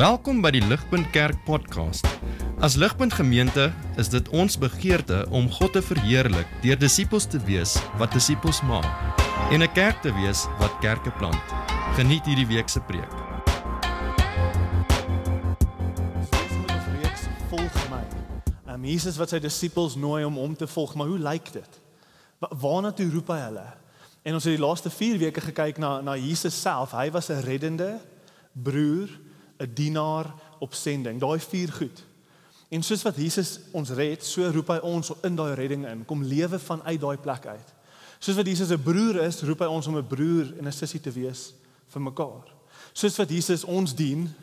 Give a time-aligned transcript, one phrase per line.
[0.00, 2.06] Welkom by die Ligpunt Kerk podcast.
[2.64, 3.66] As Ligpunt Gemeente
[4.00, 8.88] is dit ons begeerte om God te verheerlik deur disippels te wees wat disippels maak
[9.52, 11.44] en 'n kerk te wees wat kerke plant.
[12.00, 13.12] Geniet hierdie week se preek.
[16.32, 18.04] Jesus reeks volg my.
[18.72, 21.80] Um, Jesus wat sy disippels nooi om hom te volg, maar hoe lyk dit?
[22.38, 23.68] Wa waarna toe roep hy hulle?
[24.22, 26.92] En ons het die laaste 4 weke gekyk na na Jesus self.
[26.92, 28.00] Hy was 'n reddende
[28.52, 29.28] broer,
[29.60, 31.20] 'n dienaar op sending.
[31.20, 32.04] Daai vier goed.
[32.68, 36.04] En soos wat Jesus ons red, so roep hy ons in daai redding in.
[36.04, 37.74] Kom lewe vanuit daai plek uit.
[38.18, 41.00] Soos wat Jesus 'n broer is, roep hy ons om 'n broer en 'n sussie
[41.00, 41.52] te wees
[41.88, 42.46] vir mekaar.
[42.92, 44.34] Soos wat Jesus ons dien,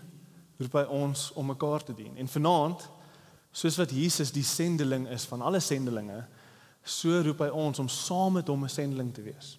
[0.58, 2.18] roep hy ons om mekaar te dien.
[2.18, 2.90] En vanaand,
[3.52, 6.26] soos wat Jesus die sendeling is van alle sendelinge,
[6.84, 9.58] so roep hy ons om saam met hom 'n sendeling te wees.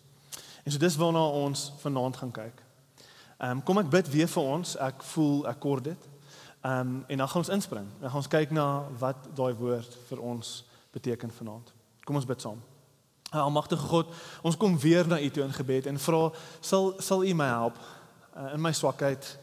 [0.65, 2.63] En so dis waarna ons vanaand gaan kyk.
[3.38, 4.77] Ehm um, kom ek bid weer vir ons.
[4.83, 6.06] Ek voel ek kort dit.
[6.60, 7.87] Ehm um, en dan gaan ons inspring.
[8.01, 8.66] Dan gaan ons kyk na
[8.99, 11.71] wat daai woord vir ons beteken vanaand.
[12.04, 12.59] Kom ons bid saam.
[13.30, 14.10] Almagtige God,
[14.43, 17.79] ons kom weer na U toe in gebed en vra sal sal U my help
[18.35, 19.38] uh, in my swakheid.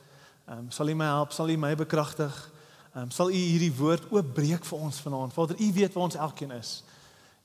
[0.46, 2.52] Ehm um, sal U my help, sal U my bekragtig.
[2.92, 5.34] Ehm um, sal U hierdie woord oopbreek vir ons vanaand.
[5.34, 6.84] Vader, U weet waar ons elkeen is.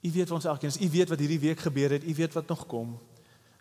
[0.03, 0.81] U weet waar ons elkeen is.
[0.81, 2.05] U weet wat hierdie week gebeur het.
[2.05, 2.99] U weet wat nog kom.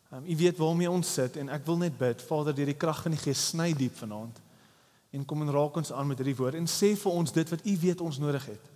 [0.10, 3.04] Um, u weet waarmee ons sit en ek wil net bid, Vader, deur die krag
[3.06, 4.40] van die Gees sny diep vanaand.
[5.14, 7.66] En kom en raak ons aan met hierdie woord en sê vir ons dit wat
[7.66, 8.72] u weet ons nodig het.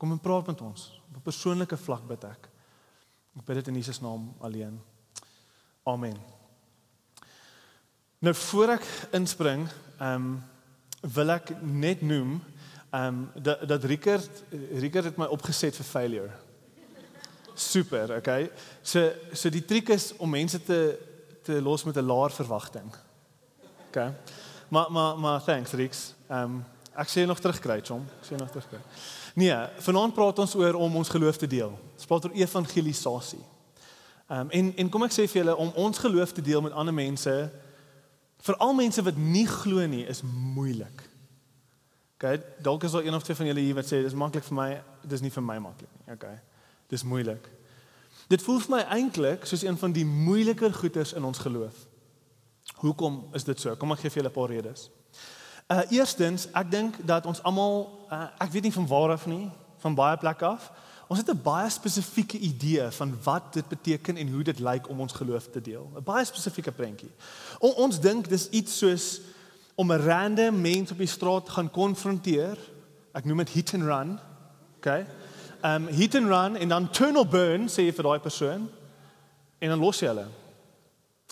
[0.00, 2.48] Kom en praat met ons op 'n persoonlike vlak bid ek.
[3.36, 4.80] Ek bid dit in Jesus naam alleen.
[5.84, 6.16] Amen.
[8.18, 10.42] Nou voor ek inspring, ehm um,
[11.00, 12.40] wil ek net noem
[12.90, 14.42] ehm um, dat dat Rickert
[14.72, 16.32] Rickert het my opgeset vir failure
[17.60, 18.50] super, okay?
[18.82, 20.98] So so die triek is om mense te
[21.42, 22.94] te los met 'n laer verwagting.
[23.88, 24.12] Okay.
[24.68, 26.14] Maar maar maar thanks Rix.
[26.28, 28.06] Ehm um, ek sê nog terugkry, chom.
[28.20, 28.78] Ek sê nog terugkry.
[29.34, 31.78] Nee, vanaand praat ons oor om ons geloof te deel.
[31.94, 33.44] Ons praat oor evangelisasie.
[34.26, 36.72] Ehm um, en en kom ek sê vir julle om ons geloof te deel met
[36.72, 37.50] ander mense
[38.40, 41.08] veral mense wat nie glo nie is moeilik.
[42.14, 44.54] Okay, dalk is daar een of twee van julle hier wat sê dis maklik vir
[44.54, 44.70] my,
[45.02, 46.14] dis nie vir my maklik nie.
[46.14, 46.34] Okay.
[46.90, 47.46] Dis moeilik.
[48.30, 51.86] Dit voel vir my eintlik soos een van die moeiliker goeters in ons geloof.
[52.82, 53.74] Hoekom is dit so?
[53.78, 54.90] Kom ek gee vir julle 'n paar redes.
[55.70, 59.50] Uh eerstens, ek dink dat ons almal uh, ek weet nie van waar af nie,
[59.78, 60.70] van baie plekke af.
[61.06, 65.00] Ons het 'n baie spesifieke idee van wat dit beteken en hoe dit lyk om
[65.00, 65.90] ons geloof te deel.
[65.96, 67.10] 'n Baie spesifieke prentjie.
[67.58, 69.20] On, ons dink dis iets soos
[69.74, 72.58] om 'n random mens op die straat gaan konfronteer.
[73.12, 74.18] Ek noem dit hit and run.
[74.76, 75.06] Okay?
[75.64, 78.68] Um hit and run en dan tunnel burn sê jy vir daai persoon
[79.60, 80.26] en dan los jy hulle.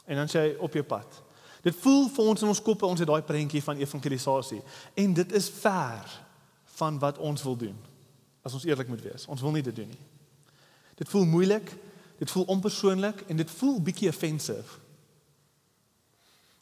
[0.07, 1.21] En dan sê jy op jou pad.
[1.65, 4.61] Dit voel vir ons in ons koppe ons het daai prentjie van evangelisasie
[4.95, 6.19] en dit is ver
[6.79, 7.77] van wat ons wil doen.
[8.47, 10.05] As ons eerlik moet wees, ons wil nie dit doen nie.
[10.99, 11.73] Dit voel moeilik,
[12.19, 14.79] dit voel onpersoonlik en dit voel bietjie offensive.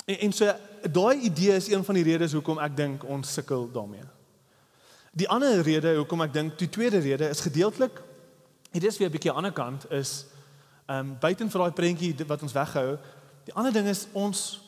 [0.07, 0.53] En, en so
[0.93, 4.05] daai idee is een van die redes hoekom ek dink ons sukkel daarmee.
[5.17, 8.03] Die ander rede hoekom ek dink die tweede rede is gedeeltelik
[8.81, 10.27] dit is weer 'n bietjie aan die ander kant is
[10.87, 12.99] ehm um, buiten vir daai prentjie wat ons weghou.
[13.45, 14.61] Die ander ding is ons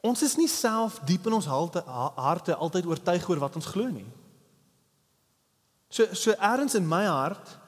[0.00, 1.82] ons is nie self diep in ons harte,
[2.16, 4.06] harte altyd oortuig oor wat ons glo nie.
[5.88, 7.58] So so ergens in my hart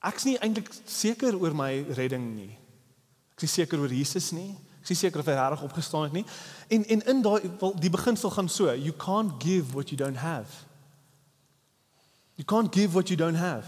[0.00, 2.58] ek's nie eintlik seker oor my redding nie.
[3.36, 4.56] Ek is seker oor Jesus nie.
[4.86, 6.24] Ek is seker of hy reg opgestaan het nie.
[6.70, 7.40] En en in daai
[7.82, 10.62] die beginsel gaan so, you can't give what you don't have.
[12.38, 13.66] You can't give what you don't have.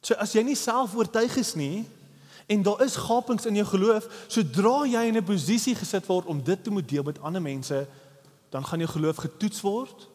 [0.00, 1.84] So as jy nie self oortuig is nie
[2.48, 6.40] en daar is gapings in jou geloof, sodra jy in 'n posisie gesit word om
[6.44, 7.86] dit te moet deel met ander mense,
[8.50, 10.08] dan gaan jou geloof getoets word.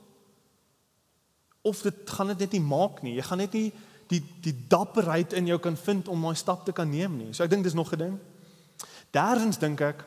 [1.62, 3.16] Of dit gaan dit net nie maak nie.
[3.16, 3.72] Jy gaan net nie
[4.08, 7.34] die die dapperheid in jou kan vind om daai stap te kan neem nie.
[7.34, 8.20] So ek dink dis nog 'n ding.
[9.12, 10.06] Derdens dink ek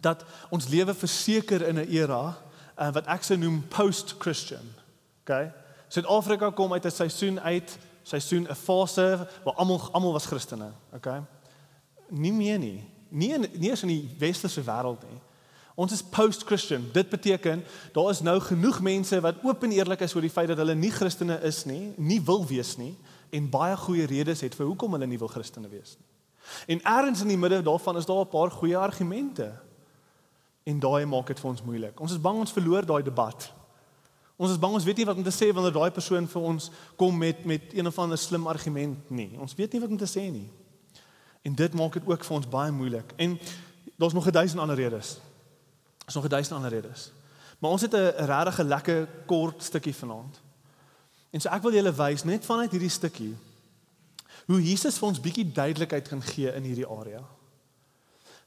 [0.00, 2.36] dat ons lewe verseker in 'n era
[2.78, 4.74] uh, wat ek sou noem post-Christian.
[5.22, 5.52] Okay?
[5.88, 11.20] Suid-Afrika kom uit 'n seisoen uit, seisoen 'n fase waar almal almal was Christene, okay?
[12.08, 12.84] Nie meer nie.
[13.08, 15.20] Nie in, nie eens in die westerse wêreld nie.
[15.74, 16.90] Ons is post-Christian.
[16.92, 20.48] Dit beteken daar is nou genoeg mense wat oop en eerlik is oor die feit
[20.48, 22.96] dat hulle nie Christene is nie, nie wil wees nie
[23.30, 26.11] en baie goeie redes het vir hoekom hulle nie wil Christene wees nie.
[26.66, 29.52] En eers in die midde daarvan is daar 'n paar goeie argumente.
[30.62, 32.00] En daai maak dit vir ons moeilik.
[32.00, 33.52] Ons is bang ons verloor daai debat.
[34.36, 36.70] Ons is bang ons weet nie wat om te sê wanneer daai persoon vir ons
[36.96, 39.38] kom met met een of ander slim argument nie.
[39.38, 40.50] Ons weet nie wat om te sê nie.
[41.42, 43.12] En dit maak dit ook vir ons baie moeilik.
[43.16, 43.38] En
[43.98, 45.18] daar's nog 'n duisend ander redes.
[45.98, 47.12] Daar's nog 'n duisend ander redes.
[47.58, 50.40] Maar ons het 'n regtig lekker kort stukkie vanaand.
[51.30, 53.36] En so ek wil julle wys net vanuit hierdie stukkie
[54.46, 57.22] hoe Jesus vir ons bietjie duidelikheid kan gee in hierdie area.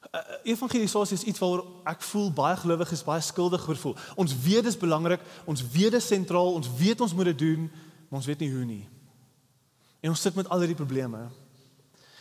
[0.06, 3.96] Uh, evangelisasie is iets waaroor ek voel baie gelowiges baie skuldig voel.
[4.16, 7.40] Ons weet dit is belangrik, ons weet dit is sentraal, ons weet ons moet dit
[7.40, 7.66] doen,
[8.10, 8.84] maar ons weet nie hoe nie.
[10.06, 11.26] En ons sit met al hierdie probleme.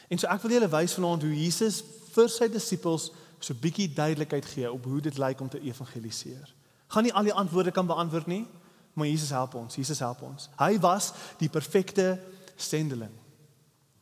[0.09, 1.83] En so ek wil julle wys vanaand hoe Jesus
[2.15, 3.11] vir sy disippels
[3.45, 6.47] so bietjie duidelikheid gee op hoe dit lyk om te evangeliseer.
[6.95, 8.45] Gaan nie al die antwoorde kan beantwoord nie,
[8.95, 9.77] maar Jesus help ons.
[9.77, 10.49] Jesus help ons.
[10.57, 12.15] Hy was die perfekte
[12.57, 13.13] sendeling.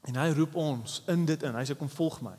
[0.03, 1.55] En hy roep ons in dit in.
[1.55, 2.35] Hy sê kom volg my.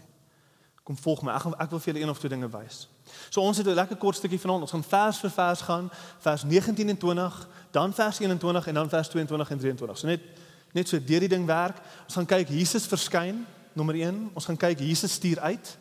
[0.84, 1.32] Kom volg my.
[1.32, 2.88] Ek gaan ek wil vir julle een of twee dinge wys.
[3.30, 4.62] So ons het 'n lekker kort stukkie vanaand.
[4.68, 8.90] Ons gaan vers vir vers gaan, vers 19 en 20, dan vers 21 en dan
[8.90, 9.98] vers 22 en 23.
[9.98, 10.22] So net
[10.74, 11.78] net so deur die ding werk.
[12.04, 14.32] Ons gaan kyk Jesus verskyn, nommer 1.
[14.34, 15.78] Ons gaan kyk Jesus stuur uit,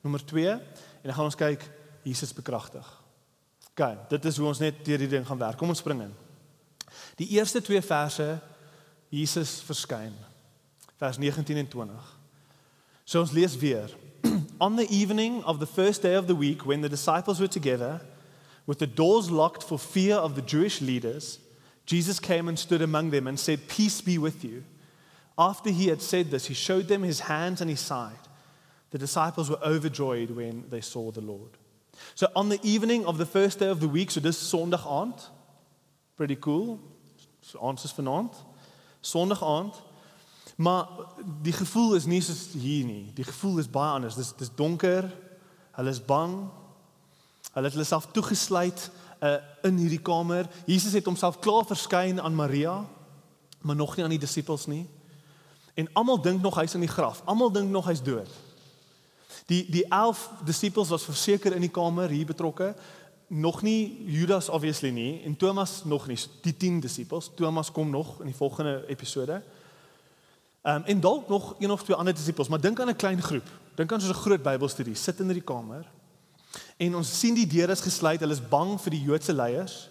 [0.00, 0.50] nommer 2.
[0.50, 0.60] En
[1.02, 1.70] dan gaan ons kyk
[2.02, 3.02] Jesus bekragtig.
[3.70, 5.56] OK, dit is hoe ons net deur die ding gaan werk.
[5.56, 6.14] Kom ons spring in.
[7.16, 8.40] Die eerste twee verse
[9.10, 10.14] Jesus verskyn
[10.98, 12.18] vers 19 en 20.
[13.04, 13.96] So ons lees weer.
[14.58, 18.00] On the evening of the first day of the week when the disciples were together
[18.66, 21.38] with the doors locked for fear of the Jewish leaders,
[21.86, 24.64] Jesus came and stood among them and said, "Peace be with you."
[25.36, 28.28] After he had said this, he showed them his hands and his side.
[28.90, 31.56] The disciples were overjoyed when they saw the Lord.
[32.14, 35.30] So on the evening of the first day of the week, so dis Sondag aand,
[36.16, 36.80] pretty cool.
[37.40, 38.34] So ons is vanaand.
[39.02, 39.80] Sondag aand
[40.58, 40.88] Maar
[41.42, 43.12] die gevoel is nie soos hier nie.
[43.14, 44.16] Die gevoel is baie anders.
[44.18, 45.06] Dis dis donker.
[45.78, 46.32] Hulle is bang.
[47.52, 48.88] Hulle het hulle self toegesluit
[49.22, 50.48] uh, in hierdie kamer.
[50.66, 52.80] Jesus het homself klaar verskyn aan Maria,
[53.62, 54.82] maar nog nie aan die disippels nie.
[55.78, 57.22] En almal dink nog hy's in die graf.
[57.24, 58.30] Almal dink nog hy's dood.
[59.46, 62.72] Die die 11 disippels was verseker in die kamer hier betrokke.
[63.30, 66.18] Nog nie Judas obviously nie en Thomas nog nie.
[66.42, 67.30] Die 10 disippels.
[67.38, 69.38] Thomas kom nog in die volgende episode.
[70.68, 73.48] Um, en dalk nog een of twee ander disippels, maar dink aan 'n klein groep.
[73.74, 75.86] Dink aan so 'n groot Bybelstudie, sit in hierdie kamer.
[76.76, 78.20] En ons sien die deure is gesluit.
[78.20, 79.90] Hulle is bang vir die Joodse leiers.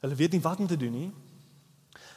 [0.00, 1.12] Hulle weet nie wat om te doen nie.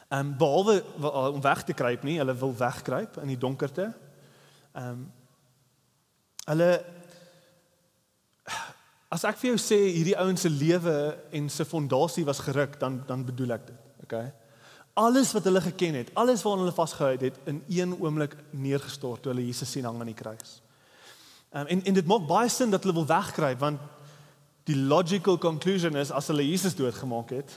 [0.08, 0.84] Ehm um, behalwe
[1.32, 3.94] om weg te kruip nie, hulle wil wegkruip in die donkerte.
[4.72, 5.12] Ehm um,
[6.44, 6.84] hulle
[9.08, 13.04] As ek vir jou sê hierdie ouens se lewe en se fondasie was geruk, dan
[13.06, 13.78] dan bedoel ek dit.
[14.02, 14.32] Okay?
[14.96, 19.34] Alles wat hulle geken het, alles waaraan hulle vasgehou het, in een oomblik neergestort toe
[19.34, 20.60] hulle Jesus sien hang aan die kruis.
[21.52, 23.82] Um, en en dit maak baie sin dat hulle wil wegkruip want
[24.66, 27.52] die logical conclusion is as hulle Jesus doodgemaak het,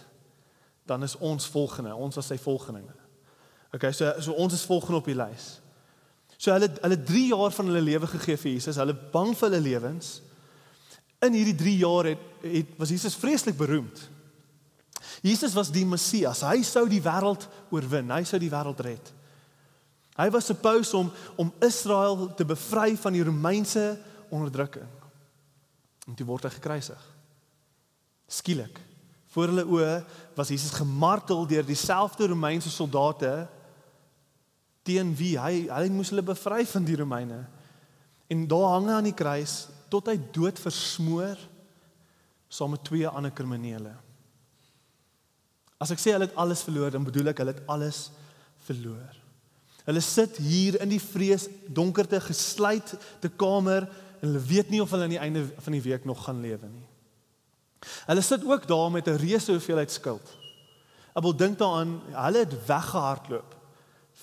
[0.85, 2.93] dan is ons volgende, ons was sy volgelinge.
[3.73, 5.49] Okay, so so ons is volgende op die lys.
[6.37, 9.63] So hulle hulle 3 jaar van hulle lewe gegee vir Jesus, hulle bang vir hulle
[9.63, 10.13] lewens.
[11.23, 14.09] In hierdie 3 jaar het, het was Jesus vreeslik beroemd.
[15.21, 16.43] Jesus was die Messias.
[16.45, 18.11] Hy sou die wêreld oorwin.
[18.11, 19.13] Hy sou die wêreld red.
[20.19, 23.93] Hy was supposed om om Israel te bevry van die Romeinse
[24.29, 24.87] onderdrukking.
[26.07, 27.01] En toe word hy gekruisig.
[28.29, 28.81] Skielik
[29.29, 29.93] voor hulle oë
[30.37, 33.45] was Jesus gemartel deur dieselfde Romeinse soldate
[34.87, 37.43] teen wie hy hy moes hulle bevry van die Romeine.
[38.29, 41.37] En daar hang hy aan die kruis tot hy dood versmoor
[42.49, 43.93] saam met twee ander kriminele.
[45.79, 48.09] As ek sê hulle het alles verloor, dan bedoel ek hulle het alles
[48.67, 49.15] verloor.
[49.87, 52.91] Hulle sit hier in die vrees donkerte gesluit
[53.23, 53.87] te kamer
[54.19, 56.67] en hulle weet nie of hulle aan die einde van die week nog gaan lewe
[56.67, 56.87] nie.
[58.09, 60.27] Hulle sit ook daar met 'n reuse hoeveelheid skuld.
[61.15, 63.55] Ek wil dink daaraan, hulle het weggehardloop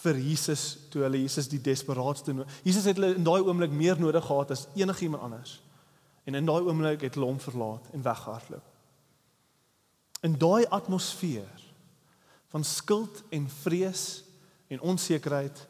[0.03, 2.53] vir Jesus toe hulle Jesus die desperaatste nodig.
[2.63, 5.63] Jesus het hulle in daai oomblik meer nodig gehad as enigiemand anders.
[6.25, 8.76] En in daai oomblik het hulle hom verlaat en weggehardloop.
[10.21, 11.49] In daai atmosfeer
[12.49, 14.25] van skuld en vrees
[14.69, 15.67] en onsekerheid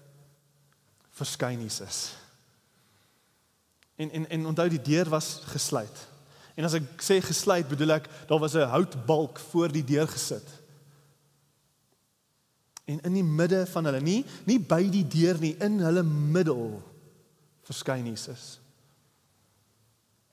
[1.16, 2.14] verskyn Jesus.
[3.96, 6.08] En en en onthou die deur was gesluit.
[6.56, 10.48] En as ek sê gesluit, bedoel ek daar was 'n houtbalk voor die deur gesit.
[12.84, 16.82] En in die midde van hulle, nie nie by die deur nie, in hulle middel
[17.62, 18.60] verskyn Jesus.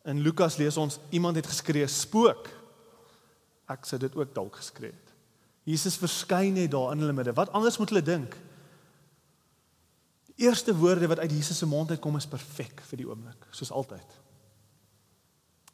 [0.05, 2.62] In Lukas lees ons iemand het geskree spook
[3.71, 5.13] ek sou dit ook dalk geskree het.
[5.63, 7.35] Jesus verskyn net daar in hulle midde.
[7.35, 8.35] Wat anders moet hulle dink?
[10.33, 13.71] Die eerste woorde wat uit Jesus se mond uitkom is perfek vir die oomblik, soos
[13.71, 14.19] altyd.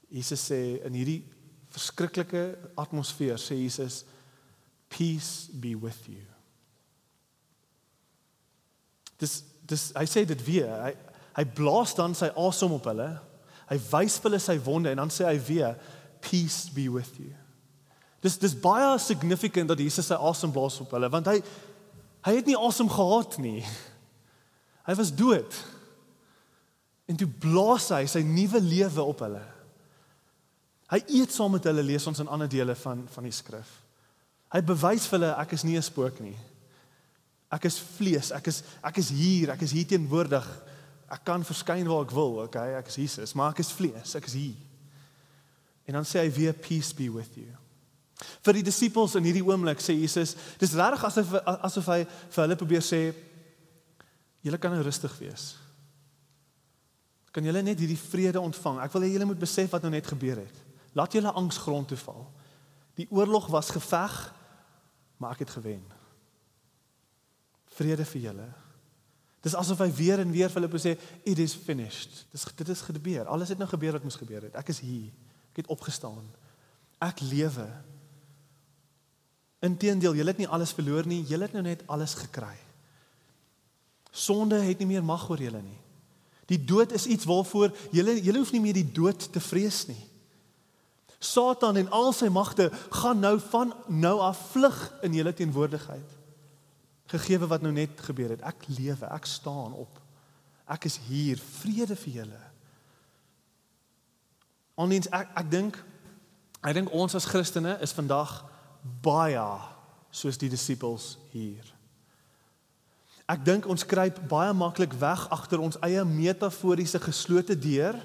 [0.10, 1.22] Jesus sê in hierdie
[1.74, 2.44] verskriklike
[2.82, 4.04] atmosfeer sê Jesus
[4.90, 6.26] peace be with you.
[9.22, 10.70] Dis dis hy sê dit weer.
[10.90, 10.94] Hy
[11.40, 13.12] hy blaas dan sy asem op hulle.
[13.70, 15.78] Hy wys hulle sy wonde en dan sê hy weer
[16.26, 17.36] peace be with you.
[18.24, 21.40] Dis dis baie significant dat Jesus sy asem blaas op hulle want hy
[22.28, 23.62] hy het nie asem gehad nie.
[24.84, 25.56] Hy was dood.
[27.08, 29.44] En toe blaas hy sy nuwe lewe op hulle.
[30.90, 33.70] Hy eet saam met hulle lees ons in ander dele van van die skrif.
[34.50, 36.38] Hy bewys vir hulle ek is nie 'n spook nie.
[37.52, 40.46] Ek is vlees, ek is ek is hier, ek is hier teenwoordig.
[41.10, 42.76] Ek kan verskyn waar ek wil, okay?
[42.78, 44.56] Ek is Jesus, maar ek is vlees, ek is hier.
[45.88, 47.50] En dan sê hy weer peace be with you.
[48.20, 52.60] Vir die disippels in hierdie oomblik sê Jesus, dis regtig asof asof hy vir hulle
[52.60, 53.02] probeer sê
[54.44, 55.54] julle kan nou rustig wees.
[57.36, 58.82] Kan julle net hierdie vrede ontvang?
[58.84, 60.64] Ek wil hê julle moet besef wat nou net gebeur het.
[60.98, 62.26] Laat julle angs grond toe val.
[63.00, 64.16] Die oorlog was geveg,
[65.22, 65.84] maar ek het gewen.
[67.78, 68.48] Vrede vir julle.
[69.46, 72.26] Dis asof hy weer en weer vir hulle sê it is finished.
[72.34, 73.30] Dis dit is gebeur.
[73.32, 74.58] Alles het nou gebeur wat moes gebeur het.
[74.60, 75.14] Ek is hier.
[75.54, 76.26] Ek het opgestaan.
[77.00, 77.70] Ek lewe.
[79.66, 82.56] Inteendeel, julle het nie alles verloor nie, julle het nou net alles gekry.
[84.12, 85.78] Sonde het nie meer mag oor julle nie.
[86.50, 90.02] Die dood is iets waarvoor julle julle hoef nie meer die dood te vrees nie.
[91.20, 96.16] Satan en al sy magte gaan nou van nou af vlug in julle teenwoordigheid.
[97.12, 100.00] Gegeewe wat nou net gebeur het, ek lewe, ek staan op.
[100.70, 102.42] Ek is hier, vrede vir julle.
[104.80, 105.80] Ondiens ek ek dink
[106.64, 108.40] ek dink ons as Christene is vandag
[108.82, 109.50] baie
[110.10, 111.66] soos die disippels hier.
[113.30, 117.98] Ek dink ons kruip baie maklik weg agter ons eie metaforiese geslote deur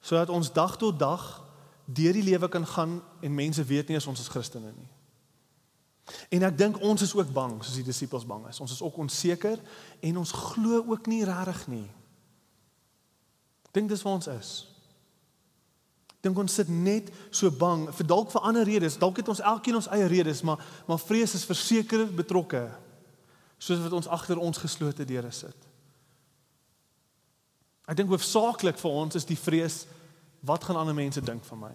[0.00, 1.24] sodat ons dag tot dag
[1.84, 4.88] deur die lewe kan gaan en mense weet nie as ons is Christene nie.
[6.32, 8.60] En ek dink ons is ook bang soos die disippels bang is.
[8.62, 9.60] Ons is ook onseker
[10.00, 11.88] en ons glo ook nie regtig nie.
[13.76, 14.52] Dink dis waar ons is
[16.20, 18.98] dink ons sit net so bang vir dalk vir ander redes.
[19.00, 22.68] Dalk het ons elkeen ons eie redes, maar maar vrees is verseker betrokke
[23.60, 25.68] soos wat ons agter ons geslote deure sit.
[27.90, 29.82] Ek dink hoofsaaklik vir ons is die vrees
[30.46, 31.74] wat gaan ander mense dink van my?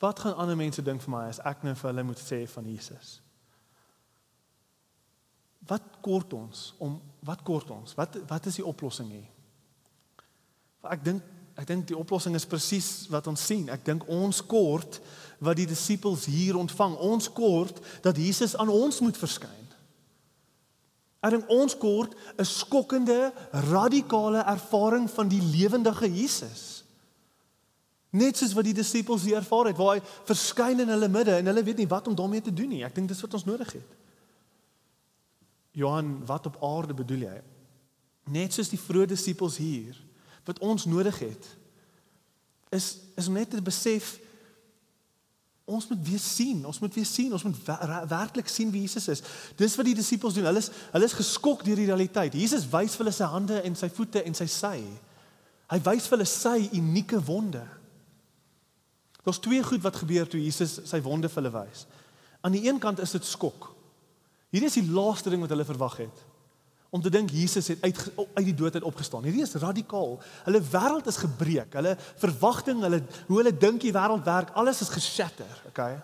[0.00, 2.68] Wat gaan ander mense dink van my as ek nou vir hulle moet sê van
[2.68, 3.18] Jesus?
[5.68, 7.96] Wat kort ons om wat kort ons?
[7.96, 9.28] Wat wat is die oplossing hier?
[10.92, 13.68] Ek dink ek dink die oplossing is presies wat ons sien.
[13.70, 15.00] Ek dink ons kort
[15.44, 16.96] wat die disippels hier ontvang.
[16.98, 19.64] Ons kort dat Jesus aan ons moet verskyn.
[21.24, 23.32] Ek dink ons kort 'n skokkende,
[23.70, 26.84] radikale ervaring van die lewendige Jesus.
[28.10, 31.46] Net soos wat die disippels hier ervaar het waar hy verskyn in hulle midde en
[31.46, 32.84] hulle weet nie wat om daarmee te doen nie.
[32.84, 33.90] Ek dink dis wat ons nodig het.
[35.74, 37.42] Johan, wat op aarde bedoel jy?
[38.30, 39.96] Net soos die vroeë disippels hier
[40.44, 41.50] wat ons nodig het
[42.74, 44.16] is is om net te besef
[45.64, 47.60] ons moet weer sien, ons moet weer sien, ons moet
[48.10, 49.22] werklik sien wie Jesus is.
[49.56, 50.44] Dis wat die disippels doen.
[50.44, 52.36] Hulle is hulle is geskok deur die realiteit.
[52.36, 54.74] Jesus wys vir hulle sy hande en sy voete en sy sy.
[55.72, 57.62] Hy wys vir hulle sy unieke wonde.
[59.24, 61.86] Daar's twee goed wat gebeur toe Jesus sy wonde vir hulle wys.
[62.44, 63.70] Aan die een kant is dit skok.
[64.52, 66.24] Hierdie is die laaste ding wat hulle verwag het
[66.94, 67.98] om te dink Jesus het uit
[68.34, 69.24] uit die dood uit opgestaan.
[69.26, 70.12] Hierdie is radikaal.
[70.46, 71.72] Hulle wêreld is gebreek.
[71.74, 75.96] Hulle verwagting, hulle hoe hulle dink die wêreld werk, alles is geshatter, okay?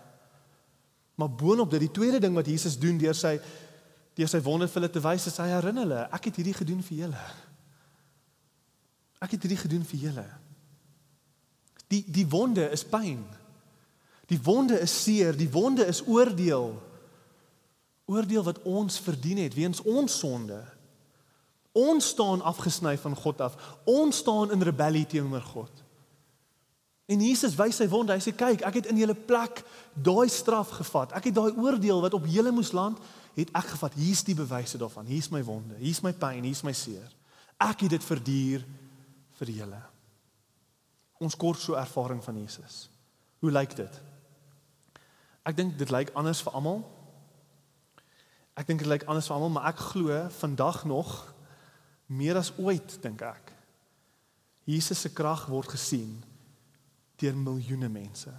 [1.15, 3.37] Maar boonop dit, die tweede ding wat Jesus doen deur sy
[4.19, 6.83] deur sy wonder vir hulle te wys, is hy herinner hulle, ek het hierdie gedoen
[6.85, 7.23] vir julle.
[9.23, 10.27] Ek het hierdie gedoen vir julle.
[11.95, 13.23] Die die wonde is pyn.
[14.33, 16.75] Die wonde is seer, die wonde is oordeel.
[18.11, 20.59] Oordeel wat ons verdien het weens ons sonde.
[21.73, 23.55] Ons staan afgesny van God af.
[23.85, 25.71] Ons staan in rebellie teenoor God.
[27.11, 28.15] En Jesus wys sy wonde.
[28.15, 29.63] Hy sê kyk, ek het in julle plek
[29.95, 31.15] daai straf gevat.
[31.19, 32.99] Ek het daai oordeel wat op julle moes land,
[33.35, 33.97] het ek gevat.
[33.99, 35.09] Hier's die bewyse daarvan.
[35.11, 35.79] Hier's my wonde.
[35.83, 37.07] Hier's my pyn, hier's my seer.
[37.61, 38.63] Ek het dit verduur
[39.41, 39.81] vir julle.
[41.21, 42.87] Ons kort so ervaring van Jesus.
[43.43, 43.99] Hoe lyk dit?
[45.47, 46.83] Ek dink dit lyk anders vir almal.
[48.59, 51.15] Ek dink dit lyk anders vir almal, maar ek glo vandag nog
[52.11, 53.53] meer as ooit dink ek.
[54.69, 56.19] Jesus se krag word gesien
[57.21, 58.33] deur miljoene mense.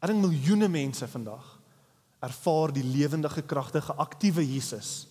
[0.00, 1.56] Ek dink miljoene mense vandag
[2.24, 5.08] ervaar die lewendige kragtige aktiewe Jesus.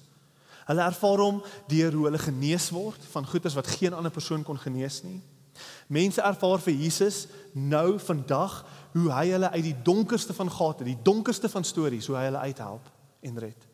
[0.70, 4.60] Hulle ervaar hom deur hoe hulle genees word van goeders wat geen ander persoon kon
[4.62, 5.18] genees nie.
[5.90, 7.24] Mense ervaar vir Jesus
[7.54, 8.62] nou vandag
[8.94, 12.46] hoe hy hulle uit die donkerste van gate, die donkerste van stories, hoe hy hulle
[12.46, 12.94] uithelp
[13.26, 13.69] en red.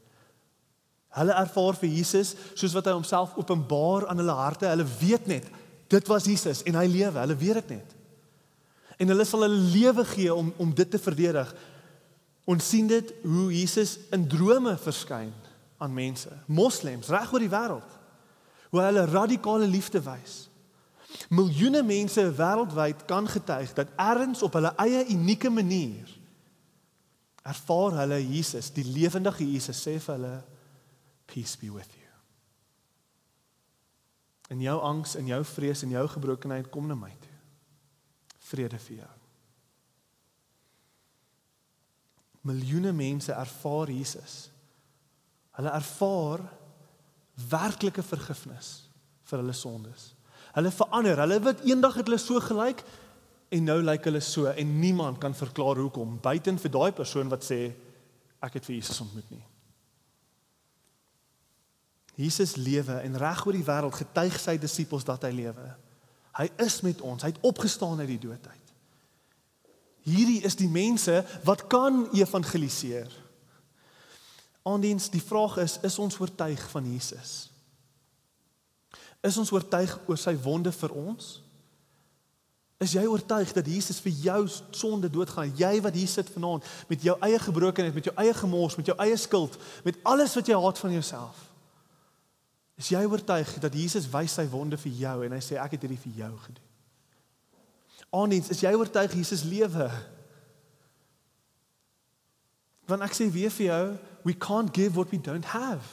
[1.16, 4.68] Hulle ervaar vir Jesus soos wat hy homself openbaar aan hulle harte.
[4.68, 5.48] Hulle weet net
[5.88, 7.22] dit was Jesus en hy lewe.
[7.22, 7.94] Hulle weet dit net.
[9.00, 11.52] En hulle sal hulle lewe gee om om dit te verdedig.
[12.46, 15.34] Ons sien dit hoe Jesus in drome verskyn
[15.82, 17.96] aan mense, moslems reg oor die wêreld.
[18.72, 20.46] Hoe hulle radikale liefde wys.
[21.32, 26.12] Miljoene mense wêreldwyd kan getuig dat ergens op hulle eie unieke manier
[27.46, 30.36] ervaar hulle Jesus, die lewendige Jesus sê vir hulle
[31.26, 32.06] peace be with you.
[34.54, 37.34] In jou angs en jou vrees en jou gebrokenheid kom na my toe.
[38.46, 39.14] Vrede vir jou.
[42.46, 44.36] Miljoene mense ervaar Jesus.
[45.58, 46.44] Hulle ervaar
[47.50, 48.86] werklike vergifnis
[49.26, 50.12] vir hulle sondes.
[50.54, 51.24] Hulle verander.
[51.24, 52.86] Hulle wat eendag het hulle so gelyk
[53.56, 57.46] en nou lyk hulle so en niemand kan verklaar hoekom buiten vir daai persoon wat
[57.46, 57.60] sê
[58.46, 59.44] ek het vir Jesus ontmoet nie.
[62.16, 65.68] Jesus lewe en reg oor die wêreld getuig sy disippels dat hy lewe.
[66.36, 67.24] Hy is met ons.
[67.24, 68.74] Hy het opgestaan uit die dood uit.
[70.06, 73.12] Hierdie is die mense wat kan evangeliseer.
[74.66, 77.34] Aandiens, die vraag is, is ons oortuig van Jesus?
[79.26, 81.40] Is ons oortuig oor sy wonde vir ons?
[82.82, 84.40] Is jy oortuig dat Jesus vir jou
[84.76, 85.54] sonde doodgaan?
[85.58, 88.98] Jy wat hier sit vanaand met jou eie gebrokenheid, met jou eie gemors, met jou
[89.02, 89.56] eie skuld,
[89.86, 91.55] met alles wat jy haat van jouself.
[92.76, 95.86] Is jy oortuig dat Jesus wys sy wonde vir jou en hy sê ek het
[95.86, 96.64] hierdie vir jou gedoen?
[98.16, 99.90] Aandiens, is jy oortuig Jesus lewe?
[102.88, 103.86] Want ek sê weer vir jou,
[104.28, 105.84] we can't give what we don't have.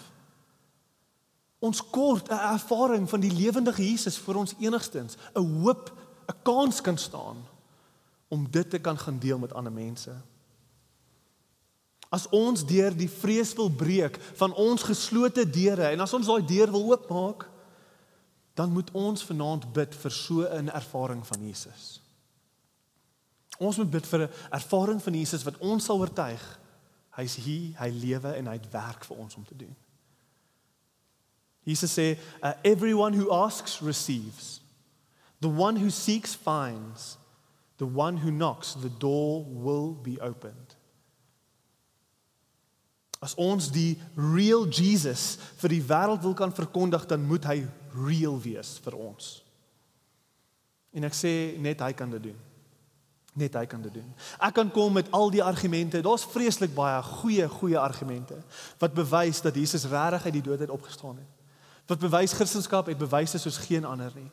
[1.63, 5.93] Ons kort 'n ervaring van die lewendige Jesus vir ons enigstens, 'n hoop,
[6.29, 7.47] 'n kans kan staan
[8.29, 10.11] om dit te kan gaan deel met ander mense.
[12.13, 16.45] As ons deur die vrees wil breek van ons geslote deure en as ons daai
[16.45, 17.47] deur wil oopmaak,
[18.55, 22.01] dan moet ons vanaand bid vir so 'n ervaring van Jesus.
[23.59, 26.43] Ons moet bid vir 'n ervaring van Jesus wat ons sal oortuig
[27.17, 29.77] hy's hier, hy lewe en hy het werk vir ons om te doen.
[31.65, 34.61] Jesus sê, uh, everyone who asks receives.
[35.41, 37.19] The one who seeks finds.
[37.77, 40.77] The one who knocks, the door will be opened.
[43.23, 47.61] As ons die real Jesus vir die wêreld wil kan verkondig, dan moet hy
[47.95, 49.37] real wees vir ons.
[50.93, 51.33] En ek sê
[51.63, 52.41] net hy kan dit doen.
[53.39, 54.09] Net hy kan dit doen.
[54.37, 56.03] Ek kan kom met al die argumente.
[56.05, 58.37] Daar's vreeslik baie goeie goeie argumente
[58.83, 61.31] wat bewys dat Jesus regtig uit die dood uit opgestaan het.
[61.89, 64.29] Wat bewys Christendom het bewyse soos geen ander nie.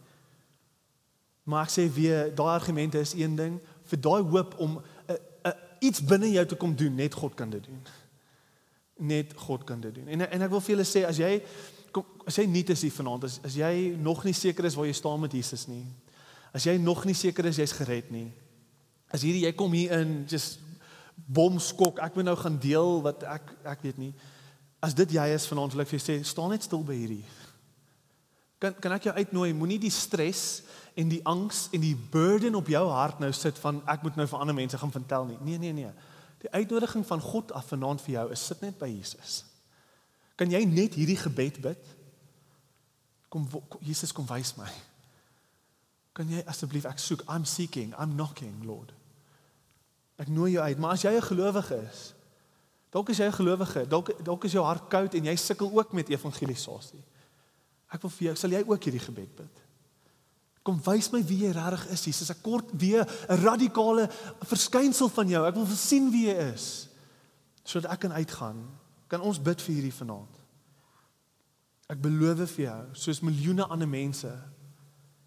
[1.49, 3.56] Maar ek sê weer, daai argumente is een ding
[3.89, 5.15] vir daai hoop om uh,
[5.47, 7.80] uh, iets binne jou te kom doen, net God kan dit doen.
[9.00, 10.08] Net God kan dit doen.
[10.08, 11.40] En en ek wil vir julle sê as jy
[11.96, 14.90] kom as jy nie is hier vanaand as, as jy nog nie seker is waar
[14.90, 15.86] jy staan met Jesus nie.
[16.54, 18.30] As jy nog nie seker is jy's gered nie.
[19.10, 20.60] As hierdie jy kom hier in just
[21.30, 24.14] bomskok, ek moet nou gaan deel wat ek ek weet nie.
[24.84, 27.24] As dit jy is vanaand wil ek vir jou sê, staan net stil by hierdie.
[28.60, 30.62] Kan kan ek jou uitnooi, moenie die stres
[31.00, 34.28] en die angs en die burden op jou hart nou sit van ek moet nou
[34.28, 35.38] vir ander mense gaan vertel nie.
[35.46, 35.92] Nee, nee, nee.
[36.39, 39.43] Die uitnodiging van God af vanaand vir jou is sit net by Jesus.
[40.39, 41.89] Kan jy net hierdie gebed bid?
[43.30, 43.47] Kom
[43.84, 44.69] Jesus kom wys my.
[46.15, 48.93] Kan jy asseblief ek soek, I'm seeking, I'm knocking, Lord.
[50.19, 52.13] Ek nooi jou uit, maar as jy 'n gelowige is,
[52.91, 55.93] dalk is jy 'n gelowige, dalk dalk is jou hart koud en jy sukkel ook
[55.93, 57.04] met evangelisasie.
[57.91, 59.68] Ek wil vir jou, sal jy ook hierdie gebed bid?
[60.69, 62.29] Kom wys my wie jy regtig is, Jesus.
[62.29, 64.05] Ek kort weer 'n radikale
[64.45, 65.45] verskynsel van jou.
[65.47, 66.88] Ek wil sien wie jy is
[67.63, 68.69] sodat ek kan uitgaan.
[69.08, 70.36] Kan ons bid vir hierdie vanaand?
[71.89, 74.29] Ek beloof vir jou, soos miljoene ander mense,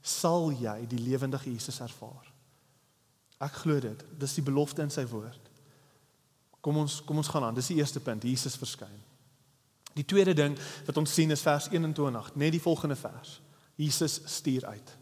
[0.03, 2.33] sal jy die lewendige Jesus ervaar.
[3.41, 4.05] Ek glo dit.
[4.19, 5.51] Dis die belofte in sy woord.
[6.61, 7.55] Kom ons kom ons gaan aan.
[7.55, 8.23] Dis die eerste punt.
[8.23, 9.03] Jesus verskyn.
[9.95, 13.41] Die tweede ding wat ons sien is vers 21, net die volgende vers.
[13.77, 15.02] Jesus stuur uit.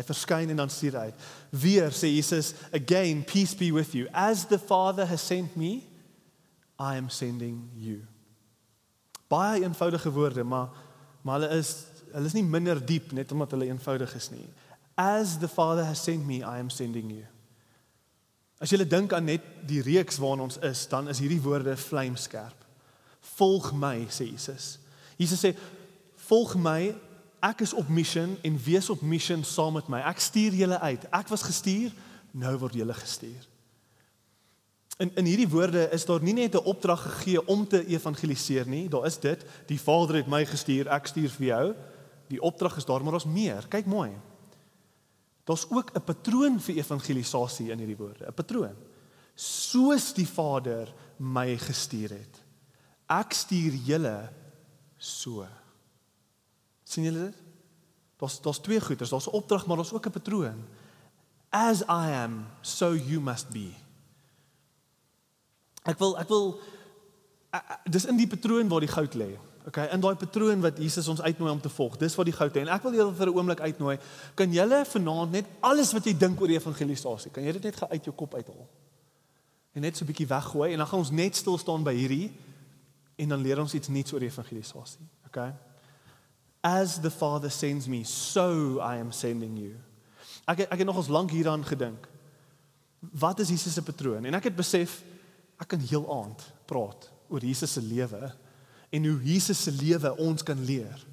[0.00, 1.24] Hy verskyn en dan stuur hy uit.
[1.52, 4.08] Weer sê Jesus, "Again, peace be with you.
[4.12, 5.84] As the Father has sent me,
[6.80, 8.06] I am sending you."
[9.28, 10.68] Baie eenvoudige woorde, maar
[11.22, 14.48] maar hulle is hulle is nie minder diep net omdat hulle eenvoudig is nie.
[14.96, 17.26] As the Father has sent me, I am sending you.
[18.60, 22.66] As jy dink aan net die reeks waarin ons is, dan is hierdie woorde vlamskerp.
[23.36, 24.78] Volg my, sê Jesus.
[25.16, 25.54] Jesus sê,
[26.28, 26.94] volg my.
[27.40, 30.02] Ek is op mission en wees op mission saam met my.
[30.04, 31.06] Ek stuur julle uit.
[31.10, 31.92] Ek was gestuur,
[32.36, 33.46] nou word julle gestuur.
[35.00, 38.88] In in hierdie woorde is daar nie net 'n opdrag gegee om te evangeliseer nie.
[38.88, 41.74] Daar is dit, die Vader het my gestuur, ek stuur vir jou.
[42.28, 43.64] Die opdrag is daar, maar daar's meer.
[43.68, 44.10] Kyk mooi.
[45.44, 48.76] Daar's ook 'n patroon vir evangelisasie in hierdie woorde, 'n patroon.
[49.34, 52.42] Soos die Vader my gestuur het.
[53.08, 54.28] Ek stuur julle
[54.98, 55.46] so.
[56.92, 57.36] Sien julle dit?
[58.20, 60.64] Daar's daar's twee goeders, daar's 'n opdrag, maar daar's ook 'n patroon.
[61.48, 63.72] As I am, so you must be.
[65.82, 66.60] Ek wil ek wil
[67.90, 69.38] dis in die patroon waar die goud lê.
[69.66, 71.96] Okay, in daai patroon wat Jesus ons uitnooi om te volg.
[71.96, 72.60] Dis wat die goud lê.
[72.64, 73.98] En ek wil julle vir 'n oomblik uitnooi.
[74.34, 78.04] Kan julle vanaand net alles wat jy dink oor evangelisasie, kan jy dit net uit
[78.04, 78.68] jou kop uithaal?
[79.74, 82.32] En net so 'n bietjie weggooi en dan gaan ons net stil staan by hierdie
[83.16, 85.06] en dan leer ons iets nuuts oor evangelisasie.
[85.26, 85.52] Okay?
[86.60, 89.74] As the Father sends me, so I am sending you.
[90.44, 92.08] Ek ek het nog ons lank hieraan gedink.
[93.00, 94.24] Wat is Jesus se patroon?
[94.24, 95.00] En ek het besef
[95.60, 98.32] ek kan heel aand praat oor Jesus se lewe
[98.90, 101.04] en hoe Jesus se lewe ons kan leer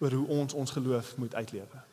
[0.00, 1.84] oor hoe ons ons geloof moet uitlewe.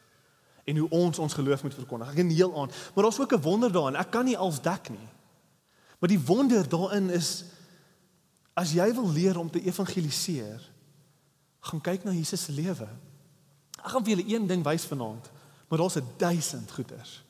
[0.68, 2.10] En hoe ons ons geloof moet verkondig.
[2.12, 3.96] Ek kan heel aand, maar daar's ook 'n wonder daarin.
[3.96, 5.08] Ek kan nie als dek nie.
[6.00, 7.46] Maar die wonder daarin is
[8.54, 10.62] as jy wil leer om te evangeliseer,
[11.68, 12.88] gaan kyk na Jesus se lewe.
[13.78, 15.32] Ek gaan vir julle een ding wys vanaand,
[15.68, 17.28] maar daar's 'n duisend goeters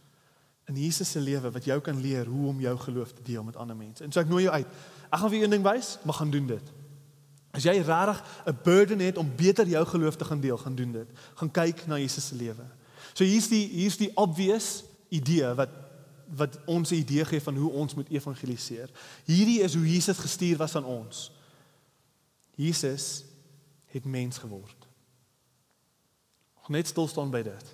[0.68, 3.56] in Jesus se lewe wat jou kan leer hoe om jou geloof te deel met
[3.56, 4.04] ander mense.
[4.04, 4.68] En so ek nooi jou uit.
[5.08, 6.72] Ek gaan vir een ding wys, maar gaan doen dit.
[7.56, 10.92] As jy regtig 'n burden het om beter jou geloof te gaan deel, gaan doen
[10.92, 11.08] dit.
[11.36, 12.66] Gaan kyk na Jesus se lewe.
[13.14, 15.70] So hier's die hier's die obvious idee wat
[16.36, 18.90] wat ons 'n idee gee van hoe ons moet evangeliseer.
[19.26, 21.32] Hierdie is hoe Jesus gestuur was aan ons.
[22.56, 23.24] Jesus
[23.98, 24.88] het mens geword.
[26.68, 27.70] Net stil staan by dit.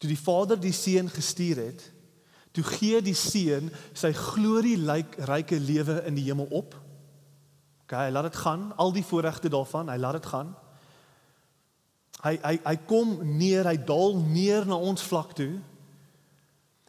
[0.00, 1.82] Toe die Vader die Seun gestuur het,
[2.56, 6.74] toe gee die Seun sy glorieryke lewe in die hemel op.
[7.84, 10.54] OK, hy laat dit gaan, al die voorregte daarvan, hy laat dit gaan.
[12.22, 15.56] Hy hy hy kom neer, hy daal neer na ons vlak toe.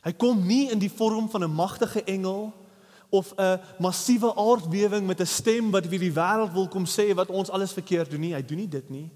[0.03, 2.51] Hy kom nie in die vorm van 'n magtige engel
[3.13, 7.29] of 'n massiewe aardbewing met 'n stem wat vir die wêreld wil kom sê wat
[7.29, 8.33] ons alles verkeerd doen nie.
[8.33, 9.11] Hy doen nie dit nie.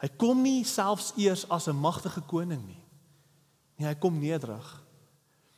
[0.00, 2.82] Hy kom nie selfs eers as 'n magtige koning nie.
[3.76, 4.82] Nee, hy kom nederig.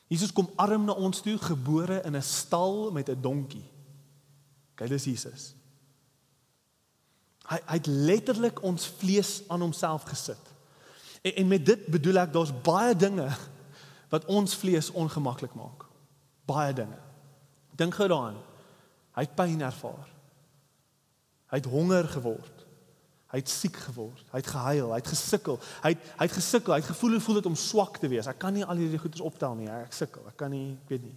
[0.09, 3.71] Jesus kom arm na ons toe, gebore in 'n stal met 'n donkie.
[4.75, 5.55] Kyk, dis Jesus.
[7.47, 10.53] Hy hy het letterlik ons vlees aan homself gesit.
[11.23, 13.37] En, en met dit bedoel ek daar's baie dinge
[14.09, 15.85] wat ons vlees ongemaklik maak.
[16.45, 17.08] Baie dinge.
[17.79, 18.39] Dink gou daaraan.
[19.17, 20.09] Hy het pyn ervaar.
[21.49, 22.65] Hy het honger geword.
[23.29, 24.25] Hy het siek geword.
[24.33, 25.59] Hy het gehuil, hy het gesukkel.
[25.85, 26.75] Hy het hy het gesukkel.
[26.75, 28.29] Hy het gevoel hoe voel dit om swak te wees.
[28.31, 29.69] Ek kan nie al hierdie goeders optel nie.
[29.69, 30.25] Ek sukkel.
[30.31, 31.17] Ek kan nie, ek weet nie.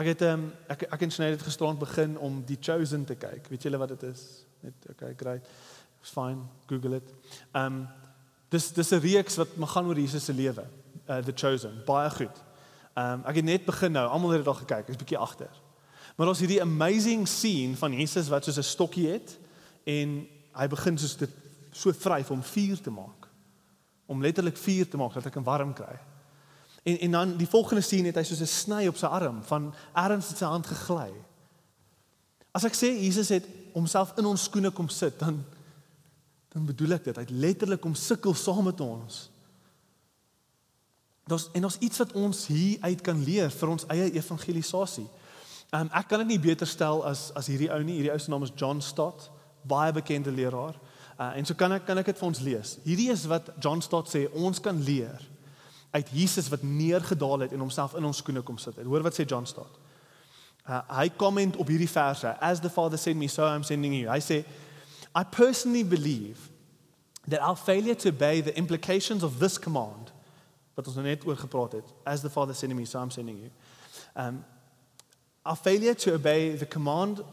[0.00, 3.50] Ek het ehm um, ek ek het net gisterand begin om die chosen te kyk.
[3.52, 4.22] Weet julle wat dit is?
[4.64, 5.50] Net okay, great.
[6.00, 6.46] It's fine.
[6.70, 7.12] Google it.
[7.52, 7.82] Ehm um,
[8.48, 10.64] dis dis 'n reeks wat gaan oor Jesus se lewe.
[11.08, 11.82] Uh the chosen.
[11.84, 12.42] Baie goed.
[12.94, 14.06] Ehm um, ek het net begin nou.
[14.08, 14.88] Almal het dit al gekyk.
[14.88, 15.60] Ek's bietjie agter.
[16.16, 19.38] Maar ons hierdie amazing scene van Jesus wat soos 'n stokkie het
[19.84, 21.30] en hy begin soos dit
[21.72, 23.28] so vryf om vuur te maak.
[24.06, 25.98] Om letterlik vuur te maak dat ek 'n warm kry.
[26.82, 29.74] En en dan die volgende sien het hy soos 'n sny op sy arm van
[29.92, 31.12] erns het sy hand gegly.
[32.52, 35.44] As ek sê Jesus het homself in ons skoene kom sit, dan
[36.52, 37.16] dan bedoel ek dit.
[37.16, 39.30] Hy het letterlik om sukkel saam met ons.
[41.32, 45.06] Daar's en ons iets wat ons hier uit kan leer vir ons eie evangelisasie.
[45.72, 47.96] Um, ek kan dit nie beter stel as as hierdie ou nie.
[48.02, 49.30] Hierdie ou se naam is John Stott
[49.64, 50.76] baie bekende leraar.
[51.16, 52.74] Uh, en so kan ek kan ek dit vir ons lees.
[52.84, 55.24] Hierdie is wat John Stott sê ons kan leer
[55.92, 58.76] uit Jesus wat neergedaal het en homself in ons skoene kom sit.
[58.84, 59.80] Hoor wat sê John Stott.
[60.68, 64.12] Uh, hy komment op hierdie verse as the father sent me so I'm sending you.
[64.12, 64.42] Hy sê
[65.16, 66.50] I personally believe
[67.28, 70.11] that our failure to obey the implications of this command
[70.74, 73.50] wat ons net oor gepraat het as the father sent me so I'm sending you.
[74.16, 74.44] Um
[75.44, 77.24] our failure to obey the command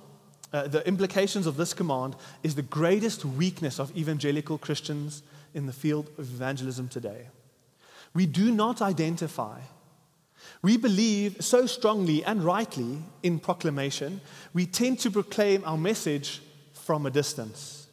[0.52, 5.21] uh, the implications of this command is the greatest weakness of evangelical Christians
[5.54, 7.28] in the field of evangelism today.
[8.15, 9.60] We do not identify.
[10.62, 14.21] We believe so strongly and rightly in proclamation,
[14.54, 16.41] we tend to proclaim our message
[16.73, 17.88] from a distance.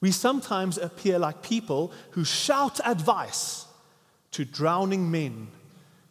[0.00, 3.65] We sometimes appear like people who shout advice
[4.36, 5.48] to drowning men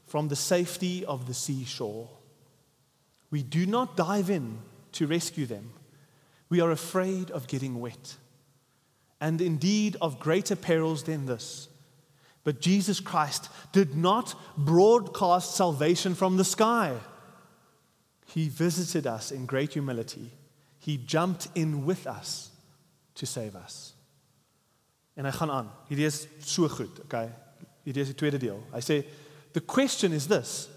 [0.08, 2.10] from the safety of the seashore.
[3.30, 4.58] We do not dive in
[4.94, 5.74] to rescue them.
[6.50, 8.16] We are afraid of getting wet,
[9.22, 11.70] and indeed of greater perils than this.
[12.44, 16.98] But Jesus Christ did not broadcast salvation from the sky.
[18.26, 20.32] He visited us in great humility.
[20.80, 22.50] He jumped in with us
[23.14, 23.94] to save us.
[25.16, 25.70] En hy gaan aan.
[25.88, 27.30] Hierdie is so goed, okay?
[27.86, 28.64] Hierdie is die tweede deel.
[28.74, 29.04] Hy sê
[29.54, 30.68] the question is this.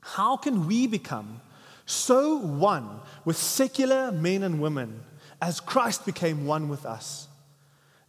[0.00, 1.40] How can we become
[1.86, 5.04] so one with secular men and women
[5.40, 7.28] as Christ became one with us?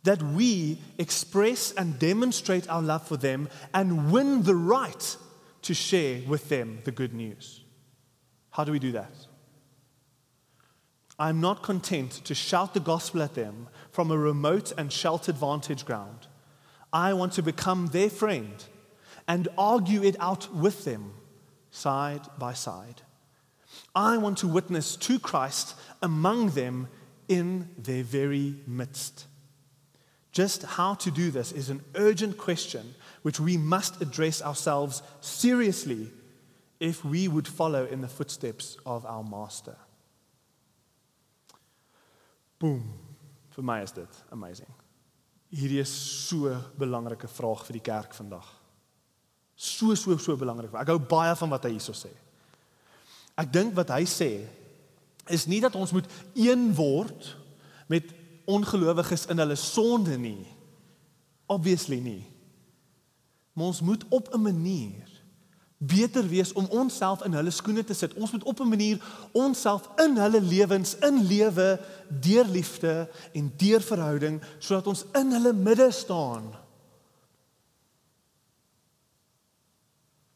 [0.03, 5.17] That we express and demonstrate our love for them and win the right
[5.61, 7.61] to share with them the good news.
[8.49, 9.13] How do we do that?
[11.17, 15.85] I'm not content to shout the gospel at them from a remote and sheltered vantage
[15.85, 16.27] ground.
[16.93, 18.63] I want to become their friend
[19.27, 21.13] and argue it out with them
[21.71, 23.01] side by side.
[23.95, 26.87] I want to witness to Christ among them
[27.27, 29.25] in their very midst.
[30.31, 36.11] Just how to do this is an urgent question which we must address ourselves seriously
[36.79, 39.77] if we would follow in the footsteps of our Master.
[42.59, 42.93] Boom.
[43.51, 44.82] For my is dit amazing.
[45.53, 45.93] Hierdie is
[46.27, 48.47] so 'n belangrike vraag vir die kerk vandag.
[49.55, 50.73] So so so belangrik.
[50.73, 52.09] Ek hou baie van wat hy hierso sê.
[53.37, 54.47] Ek dink wat hy sê
[55.29, 57.37] is nie dat ons moet een word
[57.87, 58.03] met
[58.45, 60.47] ongelowiges in hulle sonde nie.
[61.47, 62.25] Obviously nie.
[63.53, 65.12] Maar ons moet op 'n manier
[65.87, 68.13] beter wees om onsself in hulle skoene te sit.
[68.13, 74.41] Ons moet op 'n manier onsself in hulle lewens inlewe deur liefde en deur verhouding
[74.59, 76.53] sodat ons in hulle midde staan.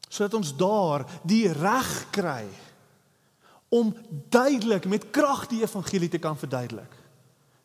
[0.08, 2.46] Sodat ons daar die reg kry
[3.68, 3.96] om
[4.28, 6.96] duidelik met krag die evangelie te kan verduidelik.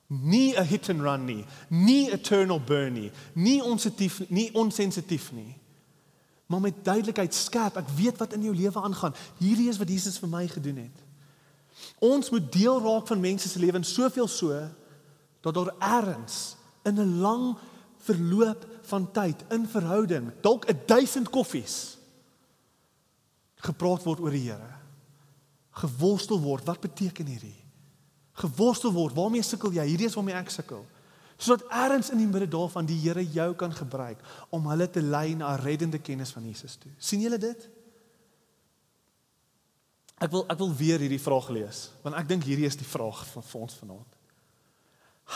[0.07, 5.62] Nie 'n hit and run nie, nie eternal burn nie, nie onsensitief nie, onsensitief nie
[6.53, 7.79] maar met duidelikheid skerp.
[7.81, 9.15] Ek weet wat in jou lewe aangaan.
[9.41, 11.01] Hierdie is wat Jesus vir my gedoen het.
[12.03, 14.59] Ons moet deel raak van mense se lewens soveel so
[15.43, 17.57] dat daar erns in 'n lang
[18.05, 21.97] verloop van tyd in verhouding, dalk 'n 1000 koffies
[23.55, 24.73] gepraat word oor die Here.
[25.71, 26.65] Geworstel word.
[26.65, 27.63] Wat beteken hierdie?
[28.33, 29.15] Geworstel word.
[29.15, 29.85] Waarmee sukkel jy?
[29.85, 30.85] Hierdie is waarmee ek sukkel
[31.43, 35.33] sodat ergens in die midde daarvan die Here jou kan gebruik om hulle te lei
[35.35, 36.91] na 'n reddende kennis van Jesus toe.
[36.97, 37.69] sien julle dit?
[40.17, 43.25] Ek wil ek wil weer hierdie vraag lees want ek dink hierdie is die vraag
[43.33, 44.11] van vir ons vanaand.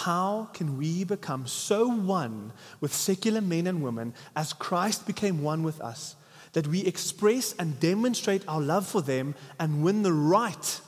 [0.05, 5.63] How can we become so one with secular men and women as Christ became one
[5.63, 6.15] with us
[6.51, 10.81] that we express and demonstrate our love for them and win the right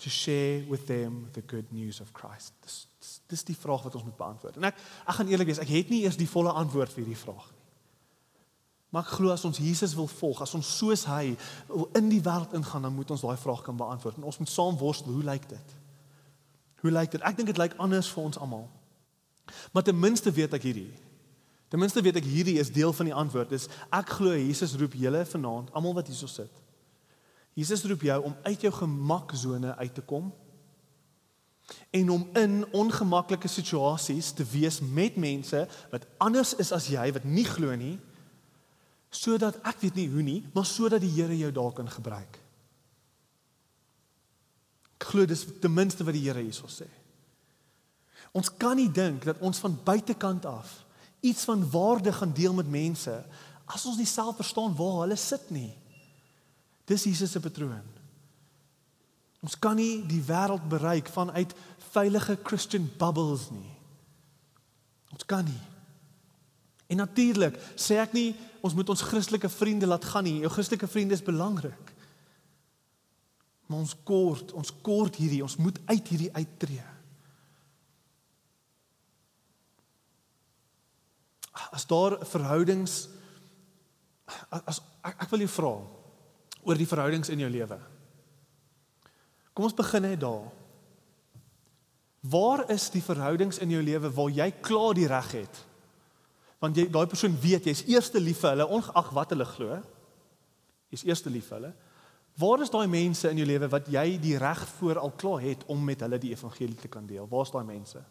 [0.00, 2.52] to share with them the good news of Christ?
[2.64, 2.86] Dis
[3.30, 4.58] Dis die vraag wat ons moet beantwoord.
[4.58, 7.18] En ek ek gaan eerlik wees, ek het nie eers die volle antwoord vir hierdie
[7.18, 7.58] vraag nie.
[8.90, 11.36] Maar ek glo as ons Jesus wil volg, as ons soos hy
[11.98, 14.18] in die wêreld ingaan, dan moet ons daai vraag kan beantwoord.
[14.18, 15.76] En ons moet saam worstel, hoe lyk dit?
[16.82, 17.22] Hoe lyk dit?
[17.22, 18.66] Ek dink dit lyk anders vir ons almal.
[19.70, 20.90] Maar ten minste weet ek hierdie.
[21.70, 23.54] Ten minste weet ek hierdie is deel van die antwoord.
[23.54, 26.50] Dis ek glo Jesus roep julle vanaand, almal wat hierso sit.
[27.60, 30.30] Jesus roep jou om uit jou gemaksone uit te kom
[31.94, 37.26] en om in ongemaklike situasies te wees met mense wat anders is as jy wat
[37.28, 37.96] nie glo nie
[39.10, 42.38] sodat ek weet nie hoe nie maar sodat die Here jou daar kan gebruik.
[45.00, 46.86] Ek glo dis ten minste wat die Here hierso sê.
[48.36, 50.84] Ons kan nie dink dat ons van buitekant af
[51.20, 53.14] iets van waarde gaan deel met mense
[53.66, 55.72] as ons nie self verstaan waar hulle sit nie.
[56.90, 57.86] Dis Jesus se patroon.
[59.40, 61.52] Ons kan nie die wêreld bereik vanuit
[61.94, 63.70] veilige Christian bubbles nie.
[65.14, 65.60] Ons kan nie.
[66.90, 68.32] En natuurlik sê ek nie
[68.66, 70.40] ons moet ons Christelike vriende laat gaan nie.
[70.42, 71.94] Jou Christelike vriende is belangrik.
[73.70, 76.88] Maar ons kort, ons kort hierdie, ons moet uit hierdie uittreë.
[81.70, 83.04] As daar verhoudings
[84.50, 85.72] as ek, ek wil jou vra
[86.66, 87.78] oor die verhoudings in jou lewe.
[89.54, 90.48] Kom ons begin net daar.
[92.20, 95.62] Waar is die verhoudings in jou lewe waar jy klaar die reg het?
[96.60, 99.78] Want jy daai persoon weet jy's eerste lief vir hulle ongeag wat hulle glo.
[100.92, 101.72] Jy's eerste lief vir hulle.
[102.40, 105.64] Waar is daai mense in jou lewe wat jy die reg voor al klaar het
[105.72, 107.28] om met hulle die evangelie te kan deel?
[107.28, 108.02] Waar's daai mense?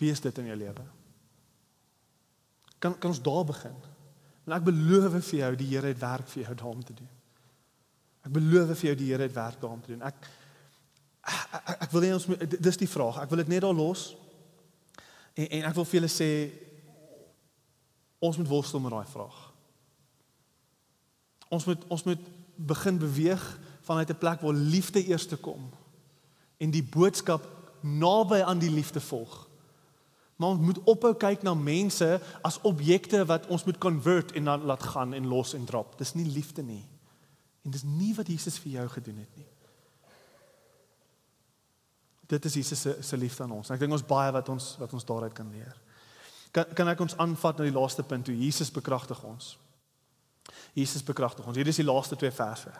[0.00, 0.86] Wie is dit in jou lewe?
[2.80, 3.76] Kan kan ons daar begin?
[4.50, 7.10] En ek beloof vir jou die Here het werk vir jou daarom te doen.
[8.26, 10.02] Ek beloof vir jou die Here het werk daarom te doen.
[10.02, 10.26] Ek
[11.30, 12.26] ek, ek wil net ons
[12.58, 13.20] dis die vraag.
[13.22, 14.08] Ek wil dit net daar los.
[15.38, 16.30] En en ek wil vir julle sê
[18.18, 19.38] ons moet worstel met daai vraag.
[21.54, 22.26] Ons moet ons moet
[22.74, 23.46] begin beweeg
[23.86, 25.70] vanuit 'n plek waar liefde eers te kom
[26.58, 27.46] en die boodskap
[27.80, 29.46] naby aan die liefde volg.
[30.40, 32.06] Maar ons moet ophou kyk na mense
[32.40, 35.98] as objekte wat ons moet convert en dan laat gaan en los en drop.
[36.00, 36.86] Dis nie liefde nie.
[37.62, 39.44] En dis nie wat Jesus vir jou gedoen het nie.
[42.30, 43.68] Dit is Jesus se se liefde aan ons.
[43.68, 45.76] En ek dink ons baie wat ons wat ons daaruit kan leer.
[46.56, 49.58] Kan kan ek ons aanvat na die laaste punt toe Jesus bekragtig ons.
[50.72, 51.56] Jesus bekragtig ons.
[51.56, 52.72] Hier is die laaste twee verse.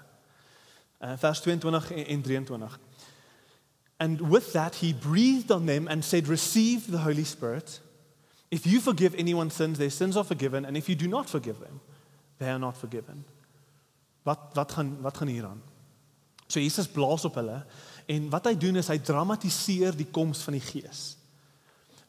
[1.00, 2.80] Uh, vers 22 en, en 23.
[4.00, 7.80] And with that he breathed on them and said receive the holy spirit.
[8.50, 11.60] If you forgive anyone's sins their sins are forgiven and if you do not forgive
[11.60, 11.80] them
[12.38, 13.24] they are not forgiven.
[14.22, 15.62] Wat wat gaan wat gaan hier aan?
[16.46, 17.64] So Jesus blaas op hulle
[18.06, 21.16] en wat hy doen is hy dramatiseer die koms van die Gees.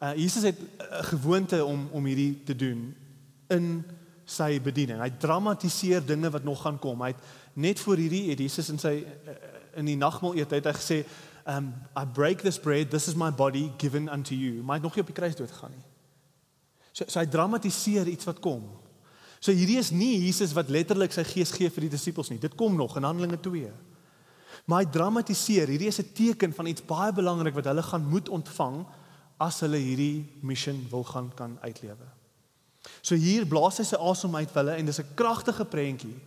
[0.01, 2.95] Uh Jesus het 'n gewoonte om om hierdie te doen
[3.49, 3.84] in
[4.25, 5.01] sy bediening.
[5.01, 7.01] Hy dramatiseer dinge wat nog gaan kom.
[7.01, 7.23] Hy het
[7.54, 9.36] net voor hierdie het Jesus in sy uh,
[9.80, 10.97] in die nagmaal eet het hy gesê,
[11.45, 14.62] um I break this bread, this is my body given unto you.
[14.63, 15.86] Maar hy het nog nie op die kruis dood gegaan nie.
[16.91, 18.63] So, so hy dramatiseer iets wat kom.
[19.41, 22.39] So hierdie is nie Jesus wat letterlik sy gees gee vir die disippels nie.
[22.41, 23.71] Dit kom nog in Handelinge 2.
[24.69, 28.30] Maar hy dramatiseer, hierdie is 'n teken van iets baie belangrik wat hulle gaan moet
[28.30, 28.86] ontvang
[29.39, 32.06] as hulle hierdie mission wil gaan kan uitlewe.
[33.01, 36.17] So hier blaas hy sy asem uit hulle en dis 'n kragtige prentjie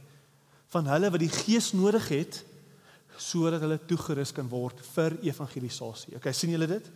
[0.74, 2.44] van hulle wat die Gees nodig het
[3.16, 6.16] sodat hulle toegerus kan word vir evangelisasie.
[6.16, 6.90] Okay, sien julle dit?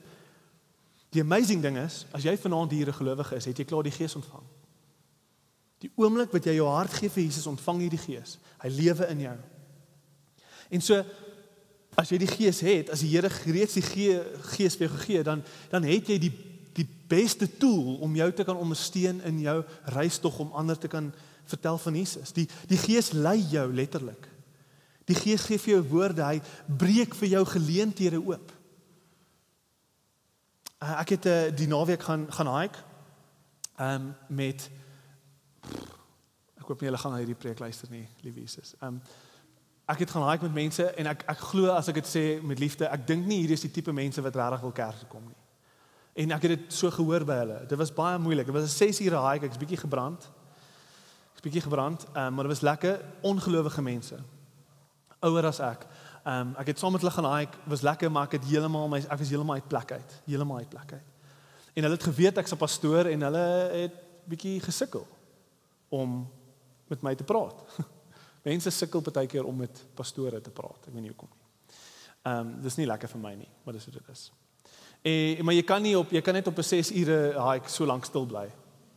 [1.14, 3.94] Die amazing ding is, as jy vanaand hier 'n gelowige is, het jy klaar die
[3.94, 4.44] Gees ontvang.
[5.78, 8.38] Die oomblik wat jy jou hart gee vir Jesus, ontvang jy die Gees.
[8.62, 9.38] Hy lewe in jou.
[10.70, 11.04] En so
[11.98, 15.26] as jy die Gees het, as die Here reeds die Gees vir jou gegee het,
[15.26, 16.32] dan dan het jy die
[16.78, 19.64] die beste tool om jou te kan ondersteun in jou
[19.96, 21.12] reis tog om ander te kan
[21.44, 22.32] vertel van Jesus.
[22.32, 24.27] Die die Gees lei jou letterlik.
[25.08, 28.52] Die Gees gee vir jou woorde, hy breek vir jou geleenthede oop.
[30.78, 32.84] Uh, ek het uh, die naweek gaan gaan hike
[33.82, 34.68] um met
[36.58, 38.76] ek hoop nie hulle gaan hierdie preek luister nie, liewe Jesus.
[38.84, 39.00] Um
[39.88, 42.60] ek het gaan hike met mense en ek ek glo as ek dit sê met
[42.60, 45.26] liefde, ek dink nie hierdie is die tipe mense wat regtig wil kerk toe kom
[45.26, 45.38] nie.
[46.18, 47.60] En ek het dit so gehoor by hulle.
[47.70, 48.46] Dit was baie moeilik.
[48.46, 50.30] Dit was 'n 6 ure hike, ek's bietjie gebrand.
[51.32, 54.18] Ek's bietjie gebrand, um, maar dit was lekker, ongelowige mense.
[55.20, 55.86] Ouer as ek.
[56.28, 58.98] Um, ek het saam met hulle gaan hike, was lekker, maar ek het heeltemal my
[59.00, 61.06] ek was heeltemal uit plek uit, heeltemal uit plek uit.
[61.74, 63.94] En hulle het geweet ek's 'n pastoor en hulle het
[64.28, 65.06] bietjie gesukkel
[65.88, 66.28] om
[66.88, 67.64] met my te praat.
[68.48, 70.86] Mense sukkel baie keer om met pastore te praat.
[70.86, 71.46] Ek weet nie hoekom nie.
[72.22, 74.32] Ehm um, dis nie lekker vir my nie, maar dis hoe dit is.
[75.02, 77.18] En maar jy kan nie op jy kan net op 'n 6 ure
[77.52, 78.48] hike so lank stil bly.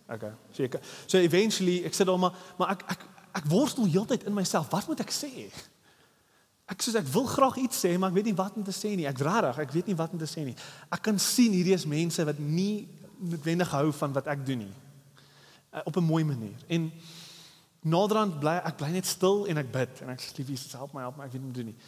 [0.10, 0.34] Okay.
[0.52, 4.34] So ek so eventually ek sê dan maar maar ek ek ek worstel heeltyd in
[4.34, 4.70] myself.
[4.70, 5.52] Wat moet ek sê?
[6.72, 8.94] Ek sê ek wil graag iets sê, maar ek weet nie wat om te sê
[8.96, 9.08] nie.
[9.10, 10.56] Ek rarig, ek weet nie wat om te sê nie.
[10.88, 12.88] Ek kan sien hierdie is mense wat nie
[13.20, 14.76] noodwendig hou van wat ek doen nie.
[15.72, 16.58] Uh, op 'n mooi manier.
[16.68, 16.92] En
[17.82, 20.94] naderhand bly ek bly net stil en ek bid en ek sê lief Jesus help
[20.94, 21.80] my help my ek weet nie wat doen nie.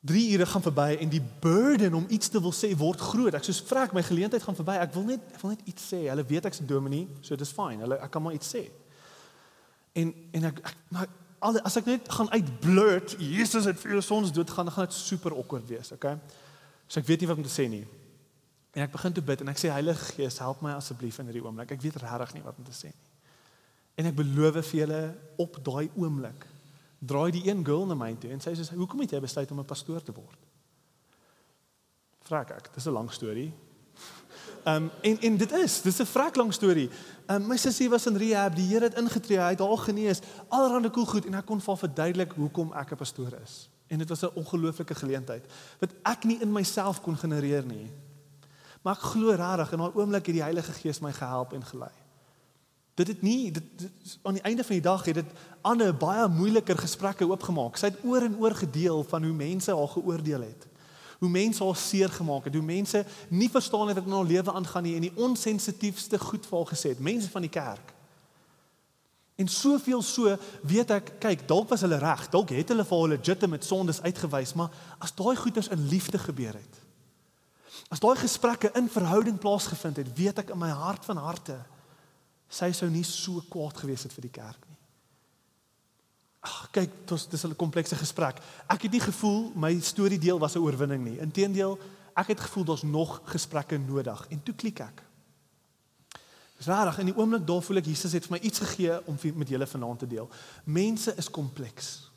[0.00, 3.34] 3 ure gaan verby en die burden om iets te wil sê word groot.
[3.34, 4.76] Ek soos vra ek my geleentheid gaan verby.
[4.78, 6.04] Ek wil net ek wil net iets sê.
[6.08, 7.80] Hulle weet ek's 'n dominee, so dit is fyn.
[7.80, 8.70] Hulle ek kan maar iets sê.
[9.92, 11.08] En en ek, ek maar
[11.40, 15.34] al as ek net gaan uitblurt, Jesus het vir ons dood gaan, gaan dit super
[15.36, 16.18] awkward wees, okay?
[16.88, 17.86] So ek weet nie wat om te sê nie.
[18.74, 21.44] En ek begin te bid en ek sê Heilige Gees, help my asseblief in hierdie
[21.44, 21.72] oomblik.
[21.72, 23.06] Ek weet regtig nie wat om te sê nie.
[23.98, 25.02] En ek beloof vir julle
[25.42, 26.46] op daai oomblik
[26.98, 29.50] draai die een girl na my toe en sê sy sê hoekom het jy besluit
[29.54, 30.38] om 'n pastoor te word?
[32.26, 33.52] Vra ek, dis 'n lang storie.
[34.68, 36.90] Um, en en dit is, dis 'n vrek lang storie.
[37.26, 40.20] Um, my sussie was in rehab, die Here het ingetree, hy het haar genees.
[40.48, 43.70] Allerhande cool goed en ek kon vir haar verduidelik hoekom ek 'n pastoor is.
[43.86, 45.44] En dit was 'n ongelooflike geleentheid
[45.78, 47.90] wat ek nie in myself kon genereer nie.
[48.82, 51.94] Maar ek glo regtig in daai oomblik het die Heilige Gees my gehelp en gelei.
[52.94, 56.28] Dit het nie dit, dit aan die einde van die dag het dit ander baie
[56.28, 57.76] moeiliker gesprekke oopgemaak.
[57.76, 60.67] Sy het oor en oor gedeel van hoe mense haar geoordeel het.
[61.18, 64.52] Hoe mense haar seer gemaak het, hoe mense nie verstaan het wat in haar lewe
[64.52, 67.94] aangaan nie en die onsensitiefste goed vir haar gesê het, mense van die kerk.
[69.38, 73.12] En soveel so weet ek, kyk, dalk was hulle reg, dalk het hulle vir haar
[73.14, 76.80] legitimate sondes uitgewys, maar as daai goeters in liefde gebeur het.
[77.88, 81.58] As daai gesprekke in verhouding plaasgevind het, weet ek in my hart van harte
[82.48, 84.67] sy sou nie so kwaad gewees het vir die kerk.
[86.40, 88.38] Ag, kyk, dit is dis 'n komplekse gesprek.
[88.68, 91.18] Ek het nie gevoel my storie deel was 'n oorwinning nie.
[91.18, 91.78] Inteendeel,
[92.14, 95.02] ek het gevoel daar's nog gesprekke nodig en toe klik ek.
[96.58, 99.18] Dis rarig in die oomblik daar voel ek Jesus het vir my iets gegee om
[99.34, 100.28] met julle vanaand te deel.
[100.64, 102.10] Mense is kompleks.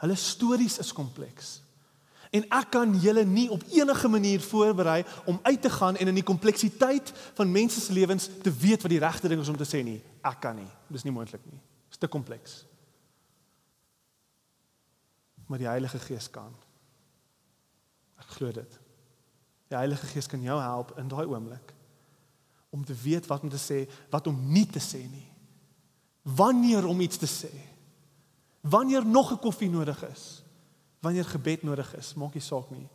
[0.00, 1.60] Hulle stories is kompleks.
[2.30, 6.14] En ek kan julle nie op enige manier voorberei om uit te gaan en in
[6.14, 9.68] die kompleksiteit van mense se lewens te weet wat die regte ding is om te
[9.68, 9.98] sê nie.
[10.22, 10.70] Ek kan nie.
[10.88, 11.58] Dis nie moontlik nie.
[11.58, 12.69] Dit is te kompleks.
[15.50, 16.54] Maar die Heilige Gees kan.
[18.22, 18.78] Ek glo dit.
[19.70, 21.74] Die Heilige Gees kan jou help in daai oomblik
[22.70, 25.26] om te weet wat om te sê, wat om nie te sê nie.
[26.22, 27.50] Wanneer om iets te sê.
[28.60, 30.42] Wanneer nog 'n koffie nodig is.
[31.00, 32.88] Wanneer gebed nodig is, maak nie saak nie.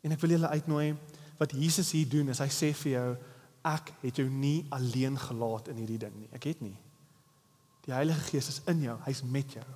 [0.00, 0.96] En ek wil julle uitnooi
[1.38, 3.16] wat Jesus hier doen is hy sê vir jou
[3.62, 6.28] ek het jou nie alleen gelaat in hierdie ding nie.
[6.32, 6.76] Ek het nie.
[7.84, 8.98] Die Heilige Gees is in jou.
[9.04, 9.66] Hy's met jou.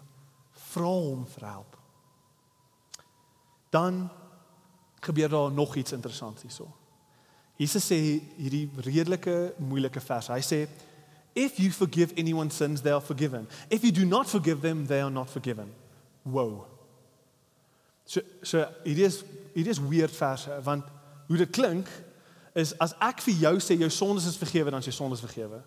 [0.73, 1.84] Vra hom vir help.
[3.75, 4.07] Dan
[5.05, 6.69] gebeur daar nog iets interessants hierso.
[7.57, 7.99] Jesus sê
[8.37, 10.31] hierdie redelike moeilike vers.
[10.33, 10.65] Hy sê
[11.35, 13.49] if you forgive anyone's sins they are forgiven.
[13.71, 15.71] If you do not forgive them they are not forgiven.
[16.23, 16.67] Wow.
[18.07, 19.23] So so hierdie is
[19.55, 20.85] hierdie is weird verse want
[21.29, 21.91] hoe dit klink
[22.55, 25.63] is as ek vir jou sê jou sondes is vergewe dan is jou sondes vergewe.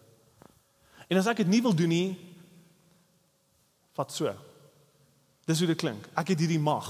[1.07, 2.09] En as ek dit nie wil doen nie
[3.95, 4.31] vat so.
[5.47, 6.03] Dis hoe dit klink.
[6.19, 6.87] Ek het hierdie mag.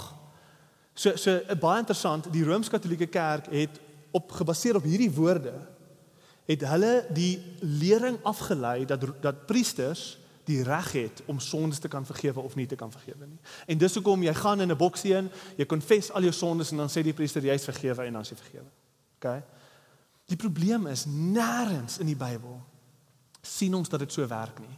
[0.98, 3.82] So so baie interessant, die Rooms-Katolieke Kerk het
[4.18, 5.54] op gebaseer op hierdie woorde
[6.48, 10.16] het hulle die lering afgelei dat dat priesters
[10.48, 13.40] die reg het om sondes te kan vergewe of nie te kan vergewe nie.
[13.68, 16.78] En dis hoekom jy gaan in 'n boksie in, jy konfess al jou sondes en
[16.78, 18.70] dan sê die priester jy's vergewe en dan is jy vergewe.
[19.20, 19.44] OK?
[20.26, 22.62] Die probleem is nêrens in die Bybel
[23.42, 24.78] sien ons dat dit so werk nie.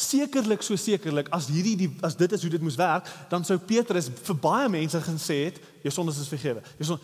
[0.00, 3.58] Sekerlik so sekerlik as hierdie die as dit is hoe dit moes werk, dan sou
[3.58, 6.62] Petrus vir baie mense gesê het, jou sondes is vergewe.
[6.78, 7.02] Jy son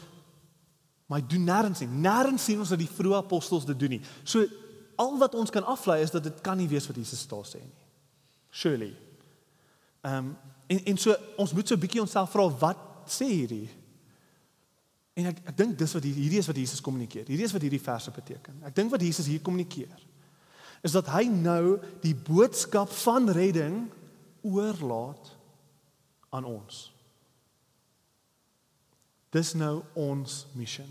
[1.06, 1.88] Maar doen nêrens nie.
[1.88, 4.02] Nêrens sien ons dat die vroeë apostels dit doen nie.
[4.26, 4.42] So
[4.98, 7.60] al wat ons kan aflei is dat dit kan nie wees wat Jesus daar sê
[7.62, 7.86] nie.
[8.50, 8.92] Surely.
[10.02, 10.36] Ehm um,
[10.66, 13.68] en en so ons moet so 'n bietjie onsself vra wat sê hierdie?
[15.14, 17.26] En ek ek dink dis wat hierdie is wat Jesus kommunikeer.
[17.26, 18.64] Hierdie is wat hierdie verse beteken.
[18.64, 19.94] Ek dink wat Jesus hier kommunikeer
[20.86, 23.88] is dat hy nou die boodskap van redding
[24.46, 25.32] oorlaat
[26.30, 26.86] aan ons.
[29.34, 30.86] Dis nou ons missie.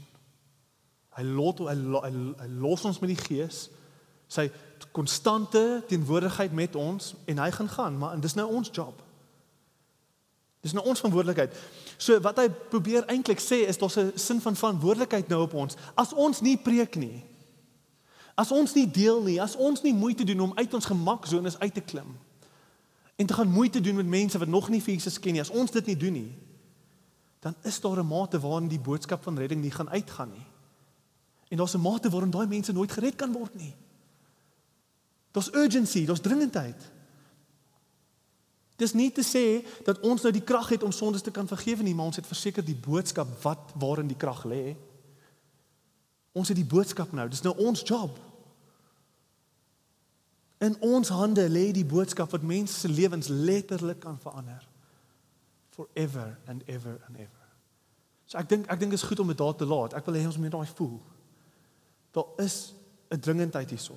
[1.16, 3.70] Hy lot hy, hy, hy los ons met die gees
[4.28, 4.50] sy
[4.96, 9.00] konstante teenwoordigheid met ons en hy gaan gaan maar dis nou ons job.
[10.66, 11.54] Dis nou ons verantwoordelikheid.
[12.02, 15.78] So wat hy probeer eintlik sê is daar's 'n sin van verantwoordelikheid nou op ons.
[15.96, 17.24] As ons nie preek nie,
[18.36, 21.74] As ons nie deel nie, as ons nie moeite doen om uit ons gemaksones uit
[21.74, 22.18] te klim
[23.16, 25.54] en te gaan moeite doen met mense wat nog nie vir Jesus ken nie, as
[25.56, 26.32] ons dit nie doen nie,
[27.40, 30.46] dan is daar 'n mate waarin die boodskap van redding nie gaan uitgaan nie.
[31.48, 33.74] En daar's 'n mate waarin daai mense nooit gered kan word nie.
[35.32, 36.92] Daar's urgency, daar's dringendheid.
[38.76, 41.84] Dis nie te sê dat ons nou die krag het om sondes te kan vergewe
[41.84, 44.76] nie, maar ons het verseker die boodskap wat waarin die krag lê.
[46.36, 47.28] Ons het die boodskap nou.
[47.32, 48.18] Dis nou ons job.
[50.64, 54.64] In ons hande lê die boodskap wat mense se lewens letterlik kan verander.
[55.76, 57.46] Forever and ever and ever.
[58.28, 59.96] So ek dink ek dink dit is goed om dit daar te laat.
[59.96, 61.00] Ek wil hê ons moet daai voel.
[62.16, 62.74] Daar is
[63.12, 63.96] 'n dringendheid hierso.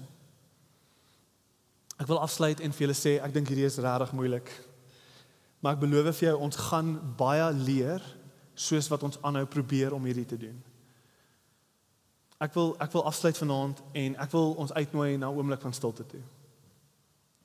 [1.99, 4.51] Ek wil afsluit en vir julle sê ek dink hierdie is regtig moeilik.
[5.61, 8.03] Maar ek beloof vir jou ons gaan baie leer
[8.55, 10.63] soos wat ons aanhou probeer om hierdie te doen.
[12.39, 15.73] Ek wil ek wil afsluit vanaand en ek wil ons uitnooi na 'n oomblik van
[15.73, 16.23] stilte toe.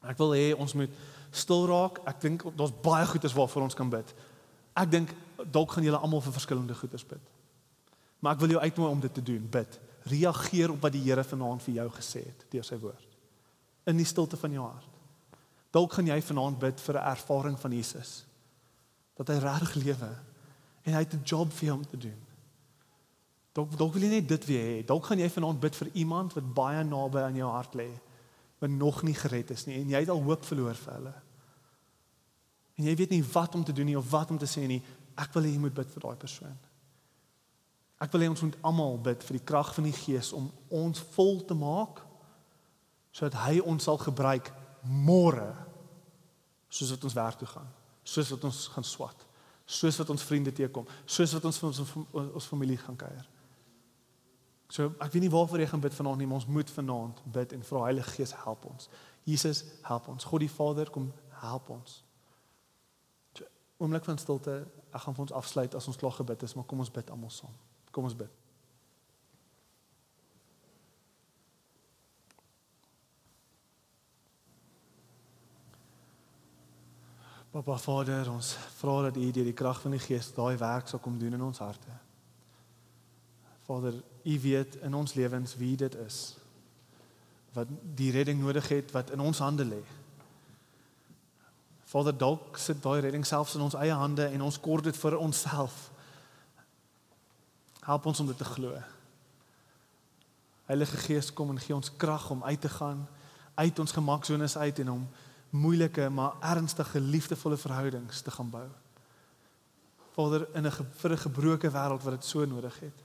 [0.04, 0.92] Ek wil hê ons moet
[1.32, 2.00] stil raak.
[2.06, 4.14] Ek dink daar's baie goedes waarvoor ons kan bid.
[4.76, 5.14] Ek dink
[5.52, 7.32] dalk gaan julle almal vir verskillende goedes bid.
[8.20, 9.48] Maar ek wil jou uitnooi om dit te doen.
[9.50, 9.80] Bid.
[10.04, 13.08] Reageer op wat die Here vanaand vir jou gesê het deur sy woord.
[13.86, 14.92] In die stilte van jou hart.
[15.74, 18.26] Dalk gaan jy vanaand bid vir 'n ervaring van Jesus.
[19.16, 20.12] Dat hy regtig lewe
[20.84, 22.22] en hy het 'n job vir jou om te doen.
[23.54, 24.78] Dalk dalk wil jy net dit weer hê.
[24.86, 27.90] Dalk gaan jy vanaand bid vir iemand wat baie naby aan jou hart lê,
[28.64, 31.14] wat nog nie gered is nie en jy het al hoop verloor vir hulle.
[32.80, 34.82] En jy weet nie wat om te doen nie of wat om te sê nie.
[35.20, 36.56] Ek wil hê jy moet bid vir daai persoon.
[38.02, 41.04] Ek wil hê ons moet almal bid vir die krag van die Gees om ons
[41.14, 42.02] vol te maak
[43.14, 44.50] sodat hy ons sal gebruik
[44.82, 45.52] môre
[46.74, 47.70] soos wat ons werk toe gaan,
[48.02, 49.28] soos wat ons gaan swat,
[49.70, 51.94] soos wat ons vriende teekom, soos wat ons vir ons
[52.40, 53.28] ons familie gaan kuier.
[54.74, 57.52] So ek weet nie waarvoor jy gaan bid vanaand nie, maar ons moet vanaand bid
[57.54, 58.88] en vra Heilige Gees help ons.
[59.24, 60.26] Jesus help ons.
[60.26, 61.12] God die Vader kom
[61.44, 62.00] help ons.
[63.38, 63.46] So
[63.78, 64.64] oomblik van stilte.
[64.90, 67.30] Ek gaan vir ons afsluit as ons klaar gebid is, maar kom ons bid almal
[67.34, 67.54] saam.
[67.94, 68.32] Kom ons bid.
[77.54, 80.98] Papa Vader, ons vra dat U deur die krag van die Gees daai werk sal
[81.04, 82.00] kom doen in ons harte.
[83.70, 86.36] Vader, U weet in ons lewens wie dit is
[87.54, 89.82] wat die redding nodig het wat in ons hande lê.
[91.86, 95.18] Vader, dalk sit daai redding selfs in ons eie hande en ons kort dit vir
[95.22, 95.92] onsself.
[97.86, 98.80] Help ons om dit te glo.
[100.66, 103.06] Heilige Gees, kom en gee ons krag om uit te gaan
[103.54, 105.08] uit ons gemaksones uit en om
[105.50, 108.68] moeilike maar ernstige liefdevolle verhoudings te gaan bou.
[110.14, 113.03] Vader, in 'n vir 'n gebroke wêreld wat dit so nodig het.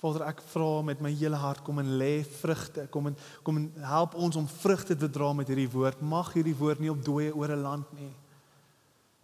[0.00, 3.66] Vader, ek vra met my hele hart kom en lê vrugte, kom en kom en
[3.84, 6.00] help ons om vrugte te dra met hierdie woord.
[6.00, 8.08] Mag hierdie woord nie op dooie ore land nie.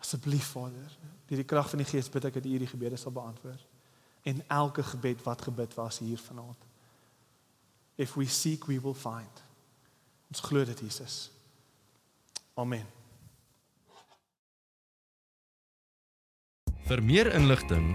[0.02, 0.92] Asseblief Vader,
[1.28, 3.62] deur die krag van die Gees bid ek dat U hierdie gebede sal beantwoord.
[4.28, 6.68] En elke gebed wat gebid was hier vanaand.
[7.96, 9.42] If we seek, we will find.
[10.28, 11.30] Ons glo dit Jesus.
[12.60, 12.84] Amen.
[16.86, 17.94] Vir meer inligting